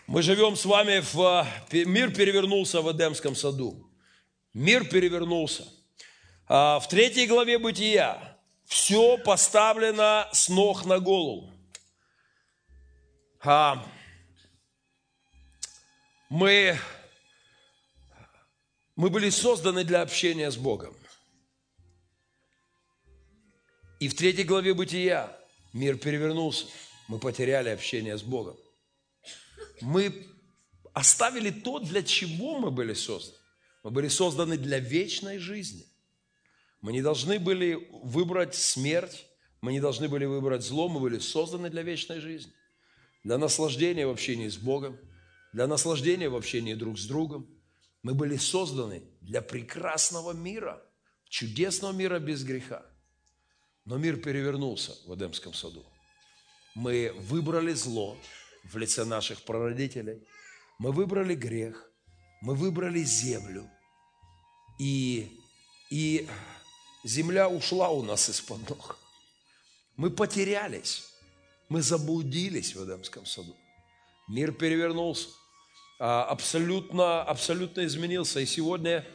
Мы 0.05 0.21
живем 0.21 0.55
с 0.55 0.65
вами 0.65 0.99
в... 1.13 1.47
Мир 1.71 2.13
перевернулся 2.13 2.81
в 2.81 2.91
Эдемском 2.91 3.35
саду. 3.35 3.90
Мир 4.53 4.87
перевернулся. 4.87 5.67
А 6.47 6.79
в 6.79 6.87
третьей 6.89 7.27
главе 7.27 7.57
Бытия 7.57 8.37
все 8.65 9.17
поставлено 9.17 10.27
с 10.33 10.49
ног 10.49 10.85
на 10.85 10.99
голову. 10.99 11.53
А 13.43 13.85
мы, 16.29 16.77
мы 18.95 19.09
были 19.09 19.29
созданы 19.29 19.83
для 19.83 20.01
общения 20.01 20.51
с 20.51 20.57
Богом. 20.57 20.95
И 23.99 24.07
в 24.07 24.15
третьей 24.15 24.45
главе 24.45 24.73
Бытия 24.73 25.37
мир 25.73 25.97
перевернулся. 25.97 26.65
Мы 27.07 27.19
потеряли 27.19 27.69
общение 27.69 28.17
с 28.17 28.23
Богом. 28.23 28.57
Мы 29.81 30.27
оставили 30.93 31.51
то, 31.51 31.79
для 31.79 32.03
чего 32.03 32.59
мы 32.59 32.71
были 32.71 32.93
созданы. 32.93 33.40
Мы 33.83 33.91
были 33.91 34.07
созданы 34.07 34.57
для 34.57 34.79
вечной 34.79 35.39
жизни. 35.39 35.85
Мы 36.81 36.93
не 36.93 37.01
должны 37.01 37.39
были 37.39 37.87
выбрать 38.03 38.55
смерть, 38.55 39.27
мы 39.61 39.71
не 39.71 39.79
должны 39.79 40.07
были 40.07 40.25
выбрать 40.25 40.63
зло, 40.63 40.89
мы 40.89 40.99
были 40.99 41.19
созданы 41.19 41.69
для 41.69 41.83
вечной 41.83 42.19
жизни. 42.19 42.53
Для 43.23 43.37
наслаждения 43.37 44.07
в 44.07 44.11
общении 44.11 44.47
с 44.47 44.57
Богом, 44.57 44.99
для 45.53 45.67
наслаждения 45.67 46.29
в 46.29 46.35
общении 46.35 46.73
друг 46.73 46.97
с 46.97 47.05
другом. 47.05 47.47
Мы 48.03 48.15
были 48.15 48.37
созданы 48.37 49.03
для 49.21 49.41
прекрасного 49.41 50.31
мира, 50.31 50.83
чудесного 51.29 51.93
мира 51.93 52.19
без 52.19 52.43
греха. 52.43 52.83
Но 53.85 53.97
мир 53.97 54.17
перевернулся 54.17 54.93
в 55.05 55.15
Эдемском 55.15 55.53
саду. 55.53 55.85
Мы 56.73 57.13
выбрали 57.19 57.73
зло 57.73 58.17
в 58.63 58.77
лице 58.77 59.05
наших 59.05 59.43
прародителей. 59.43 60.25
Мы 60.79 60.91
выбрали 60.91 61.35
грех 61.35 61.90
мы 62.41 62.55
выбрали 62.55 63.03
землю, 63.03 63.69
и, 64.79 65.39
и 65.91 66.27
земля 67.03 67.47
ушла 67.47 67.89
у 67.89 68.01
нас 68.01 68.29
из-под 68.29 68.67
ног. 68.67 68.97
Мы 69.95 70.09
потерялись, 70.09 71.03
мы 71.69 71.83
заблудились 71.83 72.75
в 72.75 72.83
Эдемском 72.83 73.27
саду. 73.27 73.55
Мир 74.27 74.51
перевернулся, 74.51 75.29
а, 75.99 76.23
абсолютно, 76.23 77.21
абсолютно 77.21 77.85
изменился. 77.85 78.39
И 78.39 78.47
сегодня, 78.47 79.05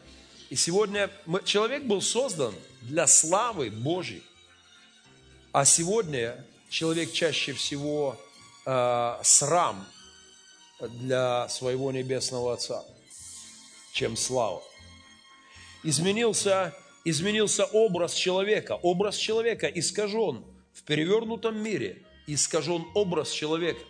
и 0.48 0.54
сегодня 0.54 1.10
мы, 1.26 1.42
человек 1.42 1.82
был 1.82 2.00
создан 2.00 2.54
для 2.82 3.08
славы 3.08 3.70
Божьей. 3.70 4.22
А 5.50 5.64
сегодня 5.64 6.44
человек 6.68 7.12
чаще 7.12 7.54
всего 7.54 8.20
э, 8.66 9.18
срам 9.22 9.86
для 10.80 11.48
своего 11.48 11.90
небесного 11.90 12.52
Отца 12.52 12.84
чем 13.96 14.14
слава. 14.14 14.62
Изменился, 15.82 16.76
изменился 17.06 17.64
образ 17.64 18.12
человека. 18.12 18.74
Образ 18.82 19.16
человека 19.16 19.68
искажен 19.68 20.44
в 20.74 20.82
перевернутом 20.82 21.58
мире. 21.58 22.02
Искажен 22.26 22.84
образ 22.94 23.30
человека. 23.30 23.80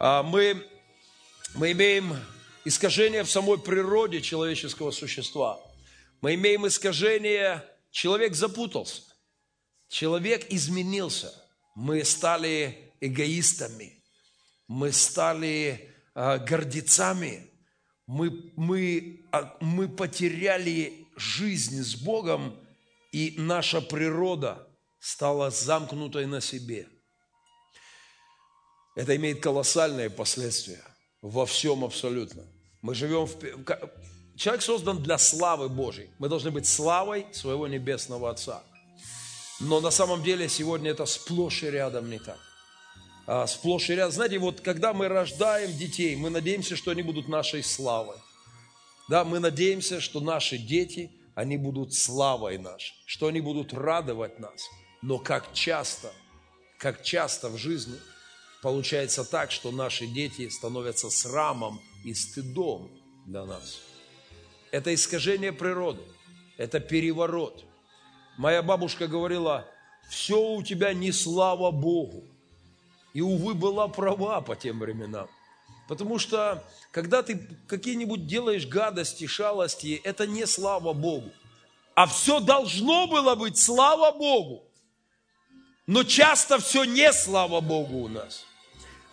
А 0.00 0.24
мы, 0.24 0.66
мы 1.54 1.70
имеем 1.70 2.16
искажение 2.64 3.22
в 3.22 3.30
самой 3.30 3.58
природе 3.58 4.20
человеческого 4.20 4.90
существа. 4.90 5.60
Мы 6.22 6.34
имеем 6.34 6.66
искажение, 6.66 7.64
человек 7.92 8.34
запутался. 8.34 9.02
Человек 9.88 10.44
изменился. 10.48 11.32
Мы 11.76 12.02
стали 12.02 12.92
эгоистами. 13.00 14.02
Мы 14.66 14.90
стали 14.90 15.88
э, 16.16 16.38
гордецами 16.38 17.49
мы, 18.10 18.52
мы, 18.56 19.20
а, 19.30 19.56
мы 19.60 19.88
потеряли 19.88 21.06
жизнь 21.14 21.80
с 21.80 21.94
Богом, 21.94 22.56
и 23.12 23.34
наша 23.38 23.80
природа 23.80 24.66
стала 24.98 25.50
замкнутой 25.50 26.26
на 26.26 26.40
себе. 26.40 26.88
Это 28.96 29.14
имеет 29.14 29.40
колоссальные 29.40 30.10
последствия 30.10 30.82
во 31.22 31.46
всем 31.46 31.84
абсолютно. 31.84 32.42
Мы 32.82 32.96
живем 32.96 33.26
в... 33.26 33.36
Человек 34.36 34.62
создан 34.62 35.00
для 35.00 35.16
славы 35.16 35.68
Божьей. 35.68 36.10
Мы 36.18 36.28
должны 36.28 36.50
быть 36.50 36.66
славой 36.66 37.26
своего 37.32 37.68
Небесного 37.68 38.30
Отца. 38.30 38.64
Но 39.60 39.80
на 39.80 39.92
самом 39.92 40.24
деле 40.24 40.48
сегодня 40.48 40.90
это 40.90 41.06
сплошь 41.06 41.62
и 41.62 41.70
рядом 41.70 42.10
не 42.10 42.18
так. 42.18 42.49
А, 43.32 43.46
сплошь 43.46 43.88
и 43.90 43.94
рядом. 43.94 44.10
Знаете, 44.10 44.40
вот 44.40 44.60
когда 44.60 44.92
мы 44.92 45.06
рождаем 45.06 45.70
детей, 45.78 46.16
мы 46.16 46.30
надеемся, 46.30 46.74
что 46.74 46.90
они 46.90 47.02
будут 47.02 47.28
нашей 47.28 47.62
славой. 47.62 48.16
Да, 49.08 49.24
мы 49.24 49.38
надеемся, 49.38 50.00
что 50.00 50.18
наши 50.18 50.58
дети, 50.58 51.12
они 51.36 51.56
будут 51.56 51.94
славой 51.94 52.58
нашей, 52.58 52.92
что 53.06 53.28
они 53.28 53.40
будут 53.40 53.72
радовать 53.72 54.40
нас. 54.40 54.68
Но 55.00 55.18
как 55.18 55.52
часто, 55.52 56.12
как 56.76 57.04
часто 57.04 57.50
в 57.50 57.56
жизни 57.56 57.94
получается 58.62 59.24
так, 59.24 59.52
что 59.52 59.70
наши 59.70 60.08
дети 60.08 60.48
становятся 60.48 61.08
срамом 61.08 61.80
и 62.04 62.14
стыдом 62.14 62.90
для 63.26 63.44
нас. 63.44 63.78
Это 64.72 64.92
искажение 64.92 65.52
природы, 65.52 66.02
это 66.56 66.80
переворот. 66.80 67.64
Моя 68.36 68.60
бабушка 68.60 69.06
говорила, 69.06 69.68
все 70.08 70.36
у 70.36 70.64
тебя 70.64 70.92
не 70.94 71.12
слава 71.12 71.70
Богу. 71.70 72.24
И, 73.12 73.20
увы, 73.20 73.54
была 73.54 73.88
права 73.88 74.40
по 74.40 74.56
тем 74.56 74.80
временам. 74.80 75.28
Потому 75.88 76.18
что, 76.18 76.62
когда 76.92 77.22
ты 77.22 77.48
какие-нибудь 77.66 78.26
делаешь 78.26 78.66
гадости, 78.66 79.26
шалости, 79.26 80.00
это 80.04 80.26
не 80.26 80.46
слава 80.46 80.92
Богу. 80.92 81.30
А 81.94 82.06
все 82.06 82.38
должно 82.38 83.08
было 83.08 83.34
быть 83.34 83.58
слава 83.58 84.16
Богу. 84.16 84.64
Но 85.86 86.04
часто 86.04 86.60
все 86.60 86.84
не 86.84 87.12
слава 87.12 87.60
Богу 87.60 87.98
у 87.98 88.08
нас. 88.08 88.46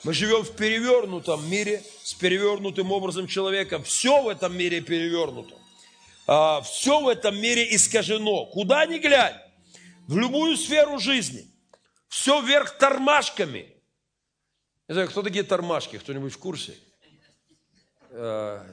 Мы 0.04 0.14
живем 0.14 0.44
в 0.44 0.56
перевернутом 0.56 1.50
мире, 1.50 1.84
с 2.04 2.14
перевернутым 2.14 2.92
образом 2.92 3.26
человека. 3.28 3.82
Все 3.82 4.22
в 4.22 4.28
этом 4.28 4.56
мире 4.56 4.82
перевернуто. 4.82 5.56
А, 6.28 6.62
все 6.62 7.02
в 7.02 7.08
этом 7.08 7.40
мире 7.42 7.74
искажено. 7.76 8.46
Куда 8.46 8.86
ни 8.86 9.00
глянь, 9.00 9.36
в 10.08 10.16
любую 10.18 10.56
сферу 10.58 11.00
жизни. 11.00 11.48
Все 12.08 12.42
вверх 12.42 12.78
тормашками. 12.78 13.74
Не 14.88 14.94
знаю, 14.94 15.10
кто 15.10 15.22
такие 15.22 15.44
тормашки, 15.44 15.98
кто-нибудь 15.98 16.34
в 16.34 16.38
курсе? 16.38 16.78
А, 18.12 18.66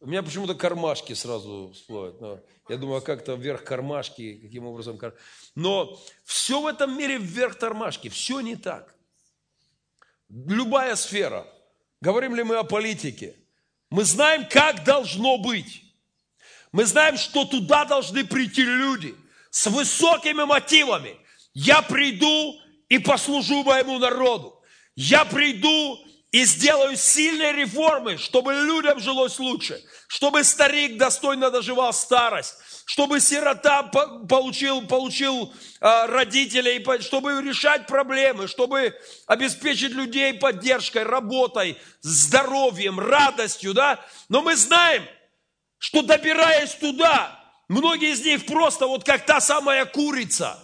у 0.00 0.06
меня 0.06 0.22
почему-то 0.22 0.54
кармашки 0.54 1.14
сразу 1.14 1.72
всплывают. 1.74 2.20
Но 2.20 2.40
я 2.68 2.76
думаю, 2.76 2.98
а 2.98 3.00
как-то 3.00 3.34
вверх 3.34 3.64
кармашки, 3.64 4.34
каким 4.34 4.66
образом... 4.66 5.00
Но 5.56 6.00
все 6.24 6.60
в 6.60 6.66
этом 6.66 6.96
мире 6.96 7.18
вверх 7.18 7.56
тормашки, 7.56 8.08
все 8.08 8.40
не 8.40 8.54
так. 8.54 8.94
Любая 10.28 10.94
сфера. 10.94 11.46
Говорим 12.00 12.36
ли 12.36 12.44
мы 12.44 12.56
о 12.56 12.62
политике? 12.62 13.34
Мы 13.90 14.04
знаем, 14.04 14.46
как 14.48 14.84
должно 14.84 15.38
быть. 15.38 15.82
Мы 16.70 16.84
знаем, 16.84 17.16
что 17.16 17.44
туда 17.44 17.84
должны 17.84 18.24
прийти 18.24 18.62
люди 18.62 19.16
с 19.50 19.66
высокими 19.66 20.44
мотивами. 20.44 21.16
Я 21.54 21.82
приду 21.82 22.60
и 22.88 22.98
послужу 22.98 23.64
моему 23.64 23.98
народу. 23.98 24.57
Я 25.00 25.24
приду 25.24 26.04
и 26.32 26.44
сделаю 26.44 26.96
сильные 26.96 27.52
реформы, 27.52 28.18
чтобы 28.18 28.52
людям 28.52 28.98
жилось 28.98 29.38
лучше, 29.38 29.80
чтобы 30.08 30.42
старик 30.42 30.98
достойно 30.98 31.52
доживал 31.52 31.92
старость, 31.92 32.56
чтобы 32.84 33.20
сирота 33.20 33.84
получил, 33.84 34.82
получил 34.88 35.54
а, 35.80 36.08
родителей, 36.08 36.84
чтобы 37.00 37.40
решать 37.40 37.86
проблемы, 37.86 38.48
чтобы 38.48 38.92
обеспечить 39.28 39.92
людей 39.92 40.34
поддержкой, 40.34 41.04
работой, 41.04 41.78
здоровьем, 42.00 42.98
радостью, 42.98 43.74
да? 43.74 44.04
Но 44.28 44.42
мы 44.42 44.56
знаем, 44.56 45.04
что 45.78 46.02
добираясь 46.02 46.74
туда, 46.74 47.38
многие 47.68 48.10
из 48.10 48.24
них 48.24 48.46
просто 48.46 48.88
вот 48.88 49.04
как 49.04 49.24
та 49.24 49.40
самая 49.40 49.84
курица. 49.84 50.58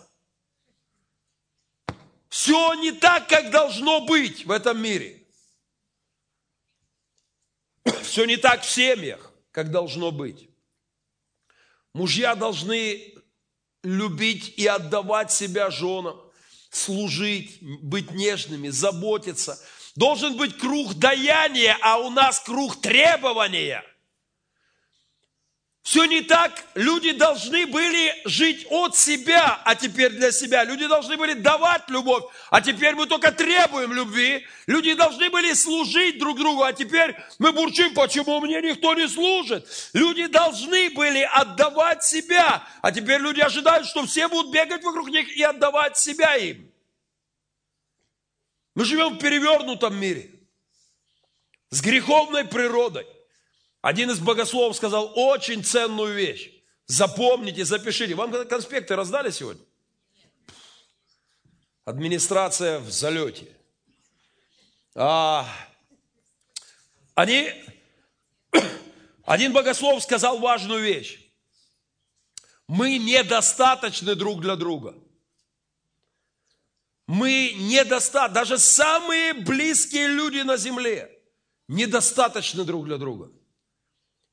Все 2.34 2.74
не 2.74 2.90
так, 2.90 3.28
как 3.28 3.52
должно 3.52 4.00
быть 4.06 4.44
в 4.44 4.50
этом 4.50 4.82
мире. 4.82 5.22
Все 8.02 8.24
не 8.24 8.36
так 8.36 8.64
в 8.64 8.68
семьях, 8.68 9.32
как 9.52 9.70
должно 9.70 10.10
быть. 10.10 10.50
Мужья 11.92 12.34
должны 12.34 13.14
любить 13.84 14.52
и 14.56 14.66
отдавать 14.66 15.30
себя 15.30 15.70
женам, 15.70 16.20
служить, 16.70 17.58
быть 17.60 18.10
нежными, 18.10 18.68
заботиться. 18.68 19.56
Должен 19.94 20.36
быть 20.36 20.58
круг 20.58 20.94
даяния, 20.94 21.78
а 21.82 21.98
у 21.98 22.10
нас 22.10 22.40
круг 22.40 22.80
требования– 22.80 23.84
все 25.84 26.06
не 26.06 26.22
так. 26.22 26.64
Люди 26.74 27.12
должны 27.12 27.66
были 27.66 28.10
жить 28.24 28.66
от 28.70 28.96
себя, 28.96 29.60
а 29.66 29.74
теперь 29.74 30.12
для 30.12 30.32
себя. 30.32 30.64
Люди 30.64 30.86
должны 30.86 31.18
были 31.18 31.34
давать 31.34 31.90
любовь, 31.90 32.24
а 32.50 32.62
теперь 32.62 32.94
мы 32.94 33.04
только 33.06 33.30
требуем 33.32 33.92
любви. 33.92 34.46
Люди 34.66 34.94
должны 34.94 35.28
были 35.28 35.52
служить 35.52 36.18
друг 36.18 36.38
другу, 36.38 36.62
а 36.62 36.72
теперь 36.72 37.14
мы 37.38 37.52
бурчим, 37.52 37.92
почему 37.92 38.40
мне 38.40 38.62
никто 38.62 38.94
не 38.94 39.06
служит. 39.06 39.68
Люди 39.92 40.26
должны 40.26 40.88
были 40.88 41.20
отдавать 41.20 42.02
себя, 42.02 42.66
а 42.80 42.90
теперь 42.90 43.20
люди 43.20 43.42
ожидают, 43.42 43.86
что 43.86 44.06
все 44.06 44.26
будут 44.28 44.52
бегать 44.52 44.82
вокруг 44.82 45.10
них 45.10 45.36
и 45.36 45.42
отдавать 45.42 45.98
себя 45.98 46.34
им. 46.36 46.72
Мы 48.74 48.86
живем 48.86 49.16
в 49.16 49.18
перевернутом 49.18 49.94
мире 50.00 50.30
с 51.68 51.82
греховной 51.82 52.46
природой. 52.46 53.06
Один 53.84 54.10
из 54.10 54.18
богословов 54.18 54.74
сказал 54.74 55.12
очень 55.14 55.62
ценную 55.62 56.14
вещь. 56.14 56.50
Запомните, 56.86 57.66
запишите. 57.66 58.14
Вам 58.14 58.48
конспекты 58.48 58.96
раздали 58.96 59.30
сегодня? 59.30 59.62
Администрация 61.84 62.78
в 62.78 62.90
залете. 62.90 63.46
А, 64.94 65.46
они, 67.14 67.52
один 69.26 69.52
богослов 69.52 70.02
сказал 70.02 70.38
важную 70.38 70.82
вещь. 70.82 71.20
Мы 72.66 72.96
недостаточны 72.96 74.14
друг 74.14 74.40
для 74.40 74.56
друга. 74.56 74.94
Мы 77.06 77.52
недостаточны, 77.54 78.34
даже 78.34 78.56
самые 78.56 79.34
близкие 79.34 80.06
люди 80.06 80.40
на 80.40 80.56
земле 80.56 81.20
недостаточны 81.68 82.64
друг 82.64 82.86
для 82.86 82.96
друга. 82.96 83.30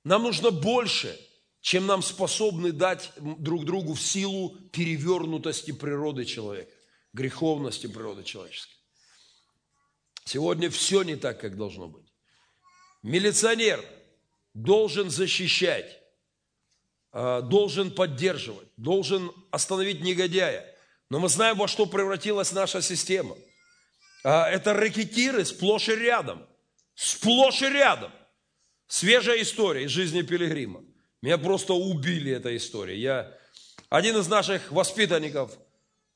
Нам 0.03 0.23
нужно 0.23 0.51
больше, 0.51 1.19
чем 1.61 1.85
нам 1.85 2.01
способны 2.01 2.71
дать 2.71 3.11
друг 3.17 3.65
другу 3.65 3.93
в 3.93 4.01
силу 4.01 4.57
перевернутости 4.71 5.71
природы 5.71 6.25
человека, 6.25 6.71
греховности 7.13 7.87
природы 7.87 8.23
человеческой. 8.23 8.75
Сегодня 10.25 10.69
все 10.69 11.03
не 11.03 11.15
так, 11.15 11.39
как 11.39 11.57
должно 11.57 11.87
быть. 11.87 12.11
Милиционер 13.03 13.83
должен 14.53 15.09
защищать, 15.09 15.99
а, 17.11 17.41
должен 17.41 17.91
поддерживать, 17.91 18.69
должен 18.77 19.31
остановить 19.51 20.01
негодяя. 20.01 20.65
Но 21.09 21.19
мы 21.19 21.29
знаем, 21.29 21.57
во 21.57 21.67
что 21.67 21.85
превратилась 21.85 22.51
наша 22.51 22.81
система. 22.81 23.35
А, 24.23 24.49
это 24.49 24.73
рэкетиры 24.73 25.45
сплошь 25.45 25.89
и 25.89 25.95
рядом. 25.95 26.47
Сплошь 26.95 27.61
и 27.61 27.69
рядом. 27.69 28.11
Свежая 28.91 29.41
история 29.41 29.85
из 29.85 29.91
жизни 29.91 30.21
Пилигрима. 30.21 30.83
Меня 31.21 31.37
просто 31.37 31.73
убили 31.73 32.33
эта 32.33 32.53
история. 32.57 32.99
Я, 32.99 33.37
один 33.87 34.17
из 34.17 34.27
наших 34.27 34.69
воспитанников 34.69 35.57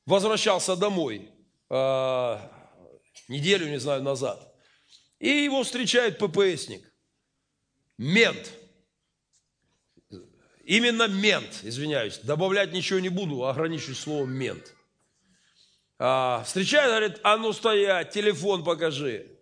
возвращался 0.04 0.76
домой 0.76 1.30
э, 1.70 2.38
неделю, 3.28 3.70
не 3.70 3.80
знаю, 3.80 4.02
назад. 4.02 4.54
И 5.18 5.30
его 5.30 5.62
встречает 5.62 6.18
ППСник. 6.18 6.92
Мент. 7.96 8.52
Именно 10.62 11.08
мент, 11.08 11.60
извиняюсь. 11.62 12.18
Добавлять 12.18 12.74
ничего 12.74 12.98
не 12.98 13.08
буду, 13.08 13.46
ограничусь 13.46 14.00
словом 14.00 14.34
мент. 14.34 14.74
А, 15.98 16.42
встречает, 16.44 16.90
говорит, 16.90 17.20
а 17.22 17.38
ну 17.38 17.54
стоять, 17.54 18.10
телефон 18.10 18.62
покажи. 18.64 19.34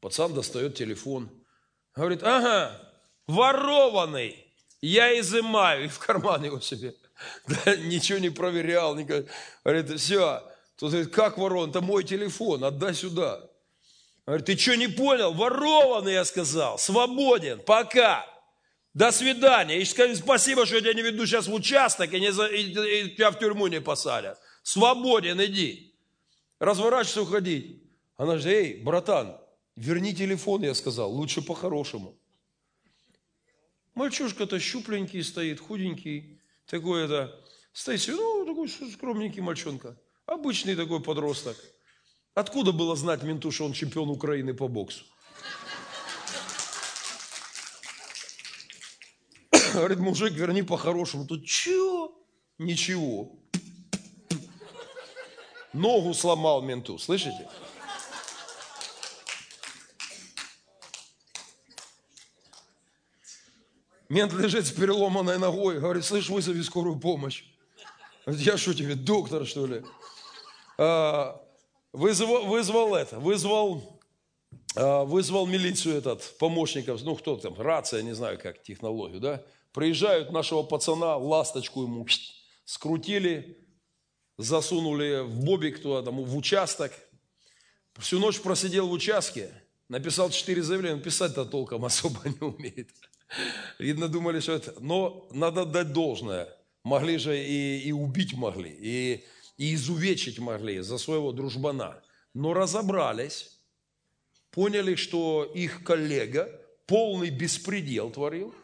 Пацан 0.00 0.34
достает 0.34 0.76
телефон. 0.76 1.30
Говорит, 1.94 2.22
ага, 2.22 2.80
ворованный, 3.26 4.46
я 4.80 5.18
изымаю, 5.20 5.84
и 5.84 5.88
в 5.88 5.98
карман 5.98 6.44
его 6.44 6.60
себе. 6.60 6.94
Да, 7.46 7.76
ничего 7.76 8.18
не 8.18 8.30
проверял, 8.30 8.96
никак. 8.96 9.26
Говорит, 9.62 10.00
все. 10.00 10.42
Тут 10.76 10.90
говорит, 10.90 11.12
как 11.12 11.38
ворон? 11.38 11.70
Это 11.70 11.80
мой 11.80 12.02
телефон, 12.02 12.64
отдай 12.64 12.94
сюда. 12.94 13.40
Говорит, 14.26 14.46
ты 14.46 14.56
что 14.56 14.76
не 14.76 14.88
понял? 14.88 15.32
Ворованный, 15.32 16.14
я 16.14 16.24
сказал, 16.24 16.78
свободен, 16.78 17.60
пока. 17.60 18.26
До 18.94 19.10
свидания. 19.10 19.80
И 19.80 19.84
скажи, 19.84 20.16
спасибо, 20.16 20.66
что 20.66 20.76
я 20.76 20.80
тебя 20.82 20.94
не 20.94 21.02
веду 21.02 21.24
сейчас 21.26 21.46
в 21.46 21.54
участок, 21.54 22.12
и, 22.12 22.20
не 22.20 22.30
за, 22.30 22.46
и, 22.46 22.62
и 22.62 23.14
тебя 23.14 23.30
в 23.30 23.38
тюрьму 23.38 23.66
не 23.68 23.80
посадят. 23.80 24.38
Свободен, 24.62 25.42
иди. 25.42 25.94
Разворачивайся, 26.58 27.22
уходить. 27.22 27.82
Она 28.16 28.36
же, 28.38 28.50
эй, 28.50 28.82
братан, 28.82 29.40
Верни 29.76 30.14
телефон, 30.14 30.62
я 30.62 30.74
сказал, 30.74 31.10
лучше 31.12 31.40
по-хорошему. 31.42 32.14
Мальчушка-то 33.94 34.58
щупленький 34.58 35.22
стоит, 35.22 35.60
худенький, 35.60 36.40
такой 36.66 37.04
это, 37.04 37.38
стоит, 37.72 38.06
ну, 38.08 38.44
такой 38.46 38.68
скромненький 38.68 39.40
мальчонка, 39.40 39.98
обычный 40.26 40.76
такой 40.76 41.02
подросток. 41.02 41.56
Откуда 42.34 42.72
было 42.72 42.96
знать 42.96 43.22
менту, 43.22 43.50
что 43.50 43.66
он 43.66 43.72
чемпион 43.72 44.08
Украины 44.08 44.54
по 44.54 44.68
боксу? 44.68 45.04
Говорит, 49.74 49.98
мужик, 49.98 50.32
верни 50.32 50.62
по-хорошему. 50.62 51.26
Тут 51.26 51.44
чего? 51.44 52.18
Ничего. 52.58 53.38
Ногу 55.74 56.14
сломал 56.14 56.62
менту, 56.62 56.98
слышите? 56.98 57.48
Мент 64.12 64.34
лежит 64.34 64.66
с 64.66 64.72
переломанной 64.72 65.38
ногой, 65.38 65.80
говорит, 65.80 66.04
слышь, 66.04 66.28
вызови 66.28 66.60
скорую 66.60 66.98
помощь. 66.98 67.44
Я 68.26 68.58
что 68.58 68.74
тебе, 68.74 68.94
доктор, 68.94 69.46
что 69.46 69.64
ли? 69.64 69.82
А, 70.76 71.42
вызвал, 71.94 72.44
вызвал 72.44 72.94
это, 72.94 73.18
вызвал, 73.18 74.02
а, 74.76 75.04
вызвал 75.04 75.46
милицию 75.46 75.96
этот, 75.96 76.36
помощников, 76.36 77.02
ну 77.04 77.16
кто 77.16 77.38
там, 77.38 77.58
рация, 77.58 78.02
не 78.02 78.14
знаю 78.14 78.38
как, 78.38 78.62
технологию, 78.62 79.18
да? 79.18 79.42
Приезжают 79.72 80.30
нашего 80.30 80.62
пацана, 80.62 81.16
ласточку 81.16 81.80
ему 81.80 82.06
скрутили, 82.66 83.66
засунули 84.36 85.22
в 85.22 85.42
бобик 85.42 85.80
туда, 85.80 86.02
там, 86.02 86.22
в 86.22 86.36
участок. 86.36 86.92
Всю 87.98 88.18
ночь 88.18 88.42
просидел 88.42 88.88
в 88.88 88.92
участке, 88.92 89.50
написал 89.88 90.28
четыре 90.28 90.62
заявления, 90.62 91.00
писать-то 91.00 91.46
толком 91.46 91.82
особо 91.86 92.28
не 92.28 92.46
умеет. 92.46 92.90
Видно, 93.78 94.08
думали, 94.08 94.40
что 94.40 94.52
это... 94.52 94.74
Но 94.80 95.28
надо 95.32 95.64
дать 95.64 95.92
должное. 95.92 96.48
Могли 96.84 97.18
же 97.18 97.38
и, 97.38 97.80
и 97.80 97.92
убить 97.92 98.34
могли, 98.34 98.70
и, 98.70 99.24
и 99.56 99.74
изувечить 99.74 100.38
могли 100.38 100.80
за 100.80 100.98
своего 100.98 101.32
дружбана. 101.32 102.02
Но 102.34 102.54
разобрались, 102.54 103.58
поняли, 104.50 104.96
что 104.96 105.50
их 105.54 105.84
коллега 105.84 106.48
полный 106.86 107.30
беспредел 107.30 108.10
творил, 108.10 108.54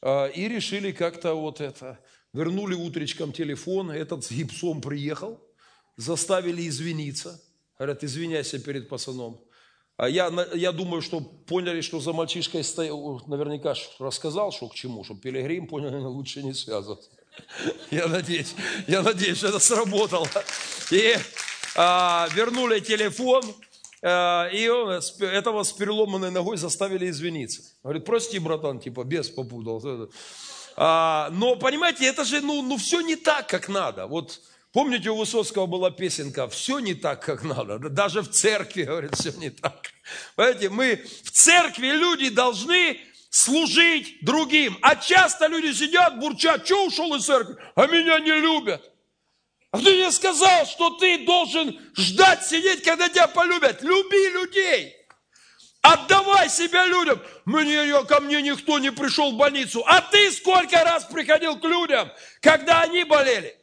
а, 0.00 0.26
и 0.28 0.48
решили 0.48 0.92
как-то 0.92 1.34
вот 1.34 1.60
это, 1.60 1.98
вернули 2.32 2.74
утречком 2.74 3.32
телефон, 3.32 3.90
этот 3.90 4.24
с 4.24 4.30
гипсом 4.30 4.80
приехал, 4.80 5.40
заставили 5.96 6.66
извиниться, 6.66 7.42
говорят, 7.78 8.02
извиняйся 8.02 8.58
перед 8.58 8.88
пацаном. 8.88 9.40
А 9.96 10.08
я, 10.08 10.32
я 10.54 10.72
думаю, 10.72 11.02
что 11.02 11.20
поняли, 11.20 11.80
что 11.80 12.00
за 12.00 12.12
мальчишкой 12.12 12.64
стоял, 12.64 13.22
наверняка 13.26 13.74
рассказал, 13.98 14.50
что 14.50 14.68
к 14.68 14.74
чему, 14.74 15.04
чтобы 15.04 15.20
пилигрим 15.20 15.66
поняли, 15.66 15.96
лучше 15.96 16.42
не 16.42 16.54
связываться. 16.54 17.10
Я 17.90 18.08
надеюсь, 18.08 18.54
я 18.86 19.02
надеюсь, 19.02 19.38
что 19.38 19.48
это 19.48 19.58
сработало. 19.58 20.28
И 20.90 21.16
а, 21.76 22.28
вернули 22.34 22.80
телефон, 22.80 23.42
а, 24.02 24.48
и 24.48 24.68
он, 24.68 25.00
этого 25.20 25.62
с 25.62 25.72
переломанной 25.72 26.30
ногой 26.30 26.56
заставили 26.56 27.08
извиниться. 27.08 27.62
Говорит, 27.82 28.04
прости, 28.04 28.38
братан, 28.38 28.80
типа, 28.80 29.04
без 29.04 29.30
попутал. 29.30 30.10
А, 30.76 31.28
но, 31.32 31.56
понимаете, 31.56 32.06
это 32.06 32.24
же, 32.24 32.40
ну, 32.40 32.62
ну, 32.62 32.76
все 32.76 33.00
не 33.00 33.16
так, 33.16 33.46
как 33.46 33.68
надо. 33.68 34.06
Вот 34.06 34.40
помните, 34.72 35.10
у 35.10 35.16
Высоцкого 35.16 35.66
была 35.66 35.90
песенка 35.90 36.48
«Все 36.48 36.78
не 36.78 36.94
так, 36.94 37.24
как 37.24 37.42
надо». 37.42 37.78
Даже 37.78 38.22
в 38.22 38.30
церкви, 38.30 38.82
говорит, 38.82 39.14
все 39.14 39.30
не 39.32 39.50
так. 39.50 39.92
Понимаете, 40.36 40.68
мы 40.70 41.04
в 41.24 41.30
церкви 41.30 41.88
люди 41.88 42.28
должны 42.28 43.00
служить 43.30 44.18
другим. 44.22 44.78
А 44.82 44.94
часто 44.96 45.46
люди 45.46 45.72
сидят, 45.72 46.18
бурчат, 46.18 46.66
что 46.66 46.86
ушел 46.86 47.14
из 47.14 47.24
церкви, 47.24 47.56
а 47.74 47.86
меня 47.86 48.18
не 48.18 48.32
любят. 48.32 48.82
А 49.70 49.78
кто 49.78 49.90
тебе 49.90 50.10
сказал, 50.12 50.66
что 50.66 50.90
ты 50.98 51.24
должен 51.24 51.80
ждать, 51.96 52.44
сидеть, 52.46 52.82
когда 52.82 53.08
тебя 53.08 53.26
полюбят? 53.26 53.82
Люби 53.82 54.28
людей. 54.28 54.94
Отдавай 55.80 56.50
себя 56.50 56.86
людям. 56.86 57.20
Мне, 57.46 58.04
ко 58.04 58.20
мне 58.20 58.42
никто 58.42 58.78
не 58.78 58.92
пришел 58.92 59.32
в 59.32 59.36
больницу. 59.36 59.82
А 59.86 60.02
ты 60.02 60.30
сколько 60.30 60.84
раз 60.84 61.04
приходил 61.06 61.58
к 61.58 61.64
людям, 61.64 62.12
когда 62.42 62.82
они 62.82 63.04
болели? 63.04 63.56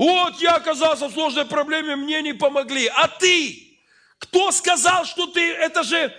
Вот 0.00 0.40
я 0.40 0.54
оказался 0.54 1.08
в 1.08 1.12
сложной 1.12 1.44
проблеме, 1.44 1.94
мне 1.94 2.22
не 2.22 2.32
помогли. 2.32 2.86
А 2.86 3.06
ты? 3.06 3.78
Кто 4.18 4.50
сказал, 4.50 5.04
что 5.04 5.26
ты, 5.26 5.52
это 5.52 5.82
же 5.82 6.10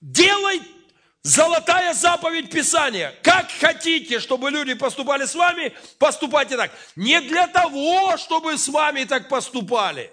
Делай 0.00 0.60
золотая 1.22 1.94
заповедь 1.94 2.48
Писания. 2.48 3.12
Как 3.24 3.50
хотите, 3.50 4.20
чтобы 4.20 4.50
люди 4.50 4.74
поступали 4.74 5.24
с 5.24 5.34
вами, 5.34 5.72
поступайте 5.98 6.56
так. 6.56 6.70
Не 6.94 7.20
для 7.22 7.48
того, 7.48 8.16
чтобы 8.18 8.56
с 8.56 8.68
вами 8.68 9.02
так 9.02 9.28
поступали. 9.28 10.12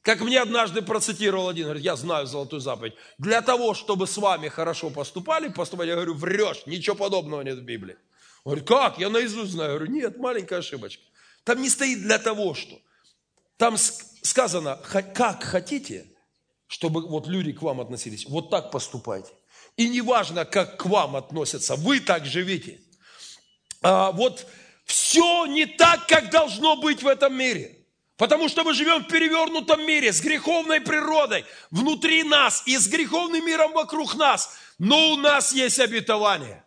Как 0.00 0.20
мне 0.20 0.40
однажды 0.40 0.82
процитировал 0.82 1.48
один, 1.48 1.66
говорит, 1.66 1.84
я 1.84 1.94
знаю 1.94 2.26
золотую 2.26 2.58
заповедь. 2.58 2.94
Для 3.18 3.40
того, 3.40 3.74
чтобы 3.74 4.08
с 4.08 4.16
вами 4.16 4.48
хорошо 4.48 4.90
поступали, 4.90 5.48
поступали. 5.48 5.90
Я 5.90 5.94
говорю, 5.94 6.14
врешь, 6.14 6.66
ничего 6.66 6.96
подобного 6.96 7.42
нет 7.42 7.58
в 7.58 7.62
Библии. 7.62 7.96
Он 8.42 8.54
говорит, 8.54 8.66
как? 8.66 8.98
Я 8.98 9.10
наизусть 9.10 9.52
знаю. 9.52 9.72
Я 9.72 9.76
говорю, 9.76 9.92
нет, 9.92 10.16
маленькая 10.16 10.58
ошибочка. 10.58 11.04
Там 11.44 11.60
не 11.60 11.68
стоит 11.68 12.02
для 12.02 12.18
того, 12.18 12.54
что. 12.54 12.80
Там 13.56 13.76
сказано, 13.76 14.76
как 15.14 15.42
хотите, 15.42 16.06
чтобы 16.66 17.06
вот 17.06 17.26
люди 17.26 17.52
к 17.52 17.62
вам 17.62 17.80
относились. 17.80 18.26
Вот 18.26 18.50
так 18.50 18.70
поступайте. 18.70 19.32
И 19.76 19.88
неважно, 19.88 20.44
как 20.44 20.78
к 20.78 20.86
вам 20.86 21.16
относятся, 21.16 21.76
вы 21.76 22.00
так 22.00 22.26
живите. 22.26 22.80
А 23.82 24.12
вот 24.12 24.46
все 24.84 25.46
не 25.46 25.66
так, 25.66 26.06
как 26.06 26.30
должно 26.30 26.76
быть 26.76 27.02
в 27.02 27.06
этом 27.06 27.34
мире. 27.34 27.78
Потому 28.16 28.48
что 28.48 28.62
мы 28.62 28.74
живем 28.74 29.02
в 29.02 29.08
перевернутом 29.08 29.84
мире 29.84 30.12
с 30.12 30.20
греховной 30.20 30.80
природой 30.80 31.44
внутри 31.70 32.22
нас 32.22 32.62
и 32.66 32.76
с 32.76 32.86
греховным 32.86 33.44
миром 33.44 33.72
вокруг 33.72 34.14
нас. 34.14 34.56
Но 34.78 35.12
у 35.12 35.16
нас 35.16 35.52
есть 35.52 35.80
обетование. 35.80 36.64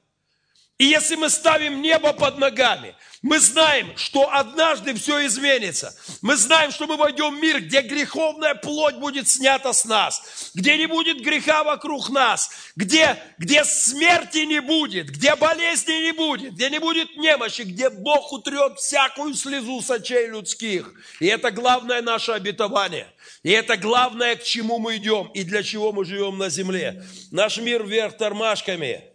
И 0.77 0.85
если 0.85 1.15
мы 1.15 1.29
ставим 1.29 1.81
небо 1.81 2.11
под 2.11 2.37
ногами, 2.37 2.95
мы 3.21 3.39
знаем, 3.39 3.95
что 3.95 4.29
однажды 4.31 4.93
все 4.93 5.25
изменится. 5.25 5.95
Мы 6.21 6.35
знаем, 6.35 6.69
что 6.69 6.85
мы 6.85 6.97
войдем 6.97 7.33
в 7.33 7.39
мир, 7.39 7.61
где 7.61 7.81
греховная 7.81 8.55
плоть 8.55 8.95
будет 8.95 9.27
снята 9.29 9.71
с 9.71 9.85
нас, 9.85 10.51
где 10.53 10.77
не 10.77 10.85
будет 10.85 11.21
греха 11.21 11.63
вокруг 11.63 12.09
нас, 12.09 12.51
где, 12.75 13.17
где 13.37 13.63
смерти 13.63 14.39
не 14.39 14.59
будет, 14.59 15.09
где 15.09 15.35
болезни 15.37 15.93
не 15.93 16.11
будет, 16.11 16.53
где 16.53 16.69
не 16.69 16.79
будет 16.79 17.15
немощи, 17.15 17.61
где 17.61 17.89
Бог 17.89 18.33
утрет 18.33 18.77
всякую 18.77 19.33
слезу 19.33 19.81
с 19.81 19.89
очей 19.89 20.27
людских. 20.27 20.93
И 21.21 21.25
это 21.27 21.51
главное 21.51 22.01
наше 22.01 22.33
обетование. 22.33 23.07
И 23.43 23.49
это 23.49 23.77
главное, 23.77 24.35
к 24.35 24.43
чему 24.43 24.77
мы 24.77 24.97
идем 24.97 25.31
и 25.33 25.43
для 25.43 25.63
чего 25.63 25.93
мы 25.93 26.03
живем 26.03 26.37
на 26.37 26.49
земле. 26.49 27.05
Наш 27.31 27.57
мир 27.59 27.85
вверх 27.85 28.17
тормашками. 28.17 29.14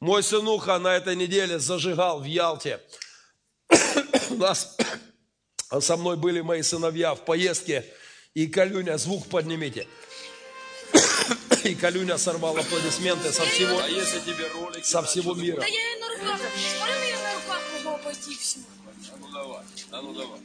Мой 0.00 0.22
сынуха 0.22 0.78
на 0.78 0.96
этой 0.96 1.16
неделе 1.16 1.58
зажигал 1.58 2.20
в 2.20 2.24
Ялте 2.24 2.80
у 4.30 4.36
нас 4.36 4.76
со 5.80 5.96
мной 5.96 6.16
были 6.16 6.40
мои 6.40 6.62
сыновья 6.62 7.14
в 7.14 7.24
поездке, 7.24 7.84
и 8.34 8.46
Калюня, 8.46 8.98
звук 8.98 9.28
поднимите. 9.28 9.86
И 11.64 11.74
Калюня 11.74 12.18
сорвал 12.18 12.56
аплодисменты 12.56 13.32
со 13.32 13.42
всего, 13.46 13.78
А 13.78 13.88
если 13.88 14.20
тебе 14.20 14.46
ролик... 14.48 14.84
со 14.84 15.02
всего 15.02 15.34
мира. 15.34 15.60
Да 15.60 15.66
я 15.66 15.96
и 15.96 16.00
на 16.00 16.08
руках. 16.10 16.40
Смотри, 16.76 17.08
я 17.08 17.18
на 17.20 17.34
руках 17.34 17.62
могу 17.84 17.98
пойти 18.04 18.36
все. 18.36 18.58
А 19.12 19.16
ну 19.18 19.32
давай, 19.32 19.64
а 19.90 20.02
ну 20.02 20.12
давай. 20.12 20.40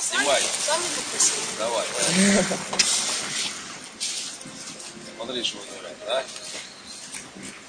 Снимай, 0.00 0.42
давай. 1.58 1.86
Смотри, 5.16 5.44
что 5.44 5.58
говорят, 5.58 5.96
да? 6.06 6.24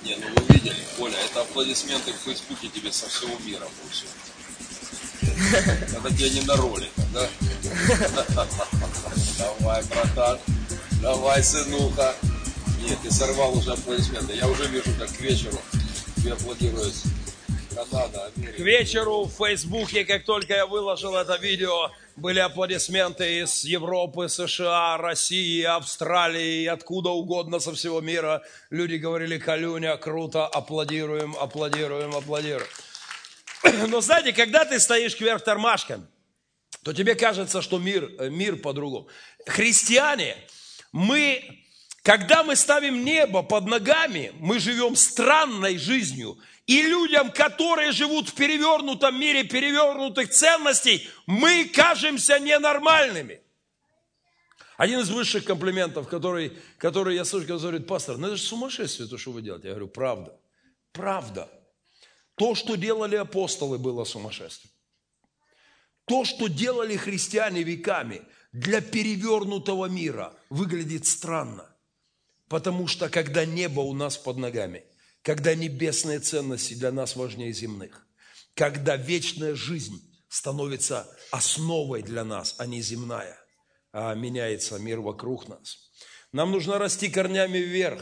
Не, 0.03 0.17
ну 0.17 0.27
вы 0.35 0.53
видели, 0.53 0.75
Коля, 0.97 1.17
это 1.17 1.41
аплодисменты 1.41 2.11
в 2.11 2.17
Фейсбуке 2.25 2.67
тебе 2.67 2.91
со 2.91 3.07
всего 3.07 3.37
мира 3.45 3.65
получили. 3.81 4.11
Это 5.95 6.13
тебе 6.13 6.29
не 6.31 6.41
на 6.41 6.57
роликах, 6.57 7.05
да? 7.13 7.29
Давай, 9.37 9.83
братан, 9.85 10.39
давай, 11.01 11.43
сынуха. 11.43 12.15
Нет, 12.81 12.97
ты 13.01 13.11
сорвал 13.11 13.57
уже 13.57 13.71
аплодисменты. 13.71 14.35
Я 14.35 14.47
уже 14.49 14.67
вижу, 14.67 14.91
как 14.99 15.09
к 15.09 15.21
вечеру 15.21 15.57
тебе 16.17 16.33
аплодируют 16.33 16.93
Канада, 16.95 17.22
К 17.73 18.59
вечеру 18.59 19.23
в 19.23 19.31
Фейсбуке, 19.31 20.05
как 20.05 20.25
только 20.25 20.53
я 20.53 20.67
выложил 20.67 21.15
это 21.15 21.37
видео, 21.37 21.91
были 22.15 22.39
аплодисменты 22.39 23.39
из 23.39 23.63
Европы, 23.63 24.29
США, 24.29 24.97
России, 24.97 25.63
Австралии, 25.63 26.67
откуда 26.67 27.09
угодно 27.09 27.59
со 27.59 27.73
всего 27.73 27.99
мира. 27.99 28.43
Люди 28.69 28.95
говорили, 28.95 29.39
Калюня, 29.39 29.97
круто, 29.97 30.45
аплодируем, 30.45 31.35
аплодируем, 31.39 32.15
аплодируем. 32.15 32.67
Но 33.87 34.01
знаете, 34.01 34.33
когда 34.33 34.65
ты 34.65 34.79
стоишь 34.79 35.15
кверх 35.15 35.43
тормашками, 35.43 36.05
то 36.83 36.93
тебе 36.93 37.15
кажется, 37.15 37.61
что 37.63 37.79
мир, 37.79 38.11
э, 38.19 38.29
мир 38.29 38.57
по-другому. 38.57 39.07
Христиане, 39.47 40.37
мы, 40.91 41.62
когда 42.03 42.43
мы 42.43 42.57
ставим 42.57 43.05
небо 43.05 43.43
под 43.43 43.65
ногами, 43.65 44.33
мы 44.39 44.59
живем 44.59 44.95
странной 44.97 45.77
жизнью. 45.77 46.37
И 46.67 46.81
людям, 46.81 47.31
которые 47.31 47.93
живут 47.93 48.29
в 48.29 48.35
перевернутом 48.35 49.17
мире, 49.19 49.45
перевернутых 49.45 50.29
ценностей, 50.29 51.07
мы 51.25 51.65
кажемся 51.65 52.39
ненормальными. 52.39 53.41
Один 54.75 54.99
из 54.99 55.09
высших 55.09 55.45
комплиментов, 55.45 56.09
который, 56.09 56.57
который 56.77 57.15
я 57.15 57.23
слышу, 57.23 57.47
говорит, 57.47 57.87
пастор, 57.87 58.17
ну 58.17 58.27
это 58.27 58.35
же 58.35 58.43
сумасшествие, 58.43 59.07
то, 59.07 59.17
что 59.17 59.31
вы 59.31 59.41
делаете. 59.41 59.67
Я 59.69 59.73
говорю, 59.73 59.87
правда, 59.87 60.37
правда. 60.91 61.49
То, 62.35 62.55
что 62.55 62.75
делали 62.75 63.15
апостолы, 63.15 63.77
было 63.77 64.03
сумасшествием. 64.03 64.73
То, 66.05 66.25
что 66.25 66.47
делали 66.47 66.97
христиане 66.97 67.63
веками 67.63 68.23
для 68.51 68.81
перевернутого 68.81 69.85
мира, 69.85 70.33
выглядит 70.49 71.05
странно. 71.05 71.72
Потому 72.47 72.87
что 72.87 73.09
когда 73.09 73.45
небо 73.45 73.79
у 73.81 73.93
нас 73.93 74.17
под 74.17 74.37
ногами, 74.37 74.83
когда 75.21 75.55
небесные 75.55 76.19
ценности 76.19 76.73
для 76.73 76.91
нас 76.91 77.15
важнее 77.15 77.53
земных, 77.53 78.05
когда 78.53 78.95
вечная 78.97 79.55
жизнь 79.55 80.01
становится 80.29 81.07
основой 81.31 82.01
для 82.01 82.23
нас, 82.23 82.55
а 82.57 82.65
не 82.65 82.81
земная, 82.81 83.37
а 83.91 84.13
меняется 84.15 84.77
мир 84.79 84.99
вокруг 84.99 85.47
нас. 85.47 85.89
Нам 86.31 86.51
нужно 86.51 86.79
расти 86.79 87.09
корнями 87.09 87.59
вверх. 87.59 88.01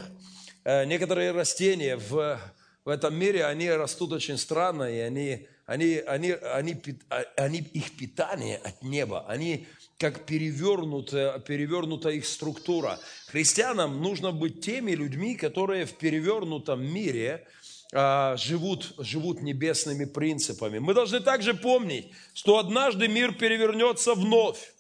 Э, 0.63 0.86
Некоторые 0.86 1.32
растения 1.32 1.97
в, 1.97 2.39
в 2.86 2.89
этом 2.89 3.15
мире, 3.15 3.45
они 3.45 3.69
растут 3.69 4.13
очень 4.13 4.38
странно, 4.38 4.84
и 4.84 4.99
они, 4.99 5.47
они, 5.65 5.95
они, 6.08 6.32
они, 6.32 6.75
а- 7.10 7.25
они, 7.36 7.60
их 7.60 7.97
питание 7.97 8.58
от 8.58 8.82
неба, 8.82 9.25
они 9.27 9.67
как 10.01 10.25
перевернутая, 10.25 11.37
перевернута 11.37 12.09
их 12.09 12.25
структура. 12.25 12.99
Христианам 13.27 14.01
нужно 14.01 14.31
быть 14.31 14.59
теми 14.65 14.93
людьми, 14.93 15.35
которые 15.35 15.85
в 15.85 15.93
перевернутом 15.93 16.83
мире 16.83 17.47
а, 17.93 18.35
живут, 18.35 18.95
живут 18.97 19.43
небесными 19.43 20.05
принципами. 20.05 20.79
Мы 20.79 20.95
должны 20.95 21.19
также 21.19 21.53
помнить, 21.53 22.11
что 22.33 22.57
однажды 22.57 23.07
мир 23.07 23.33
перевернется 23.33 24.15
вновь. 24.15 24.73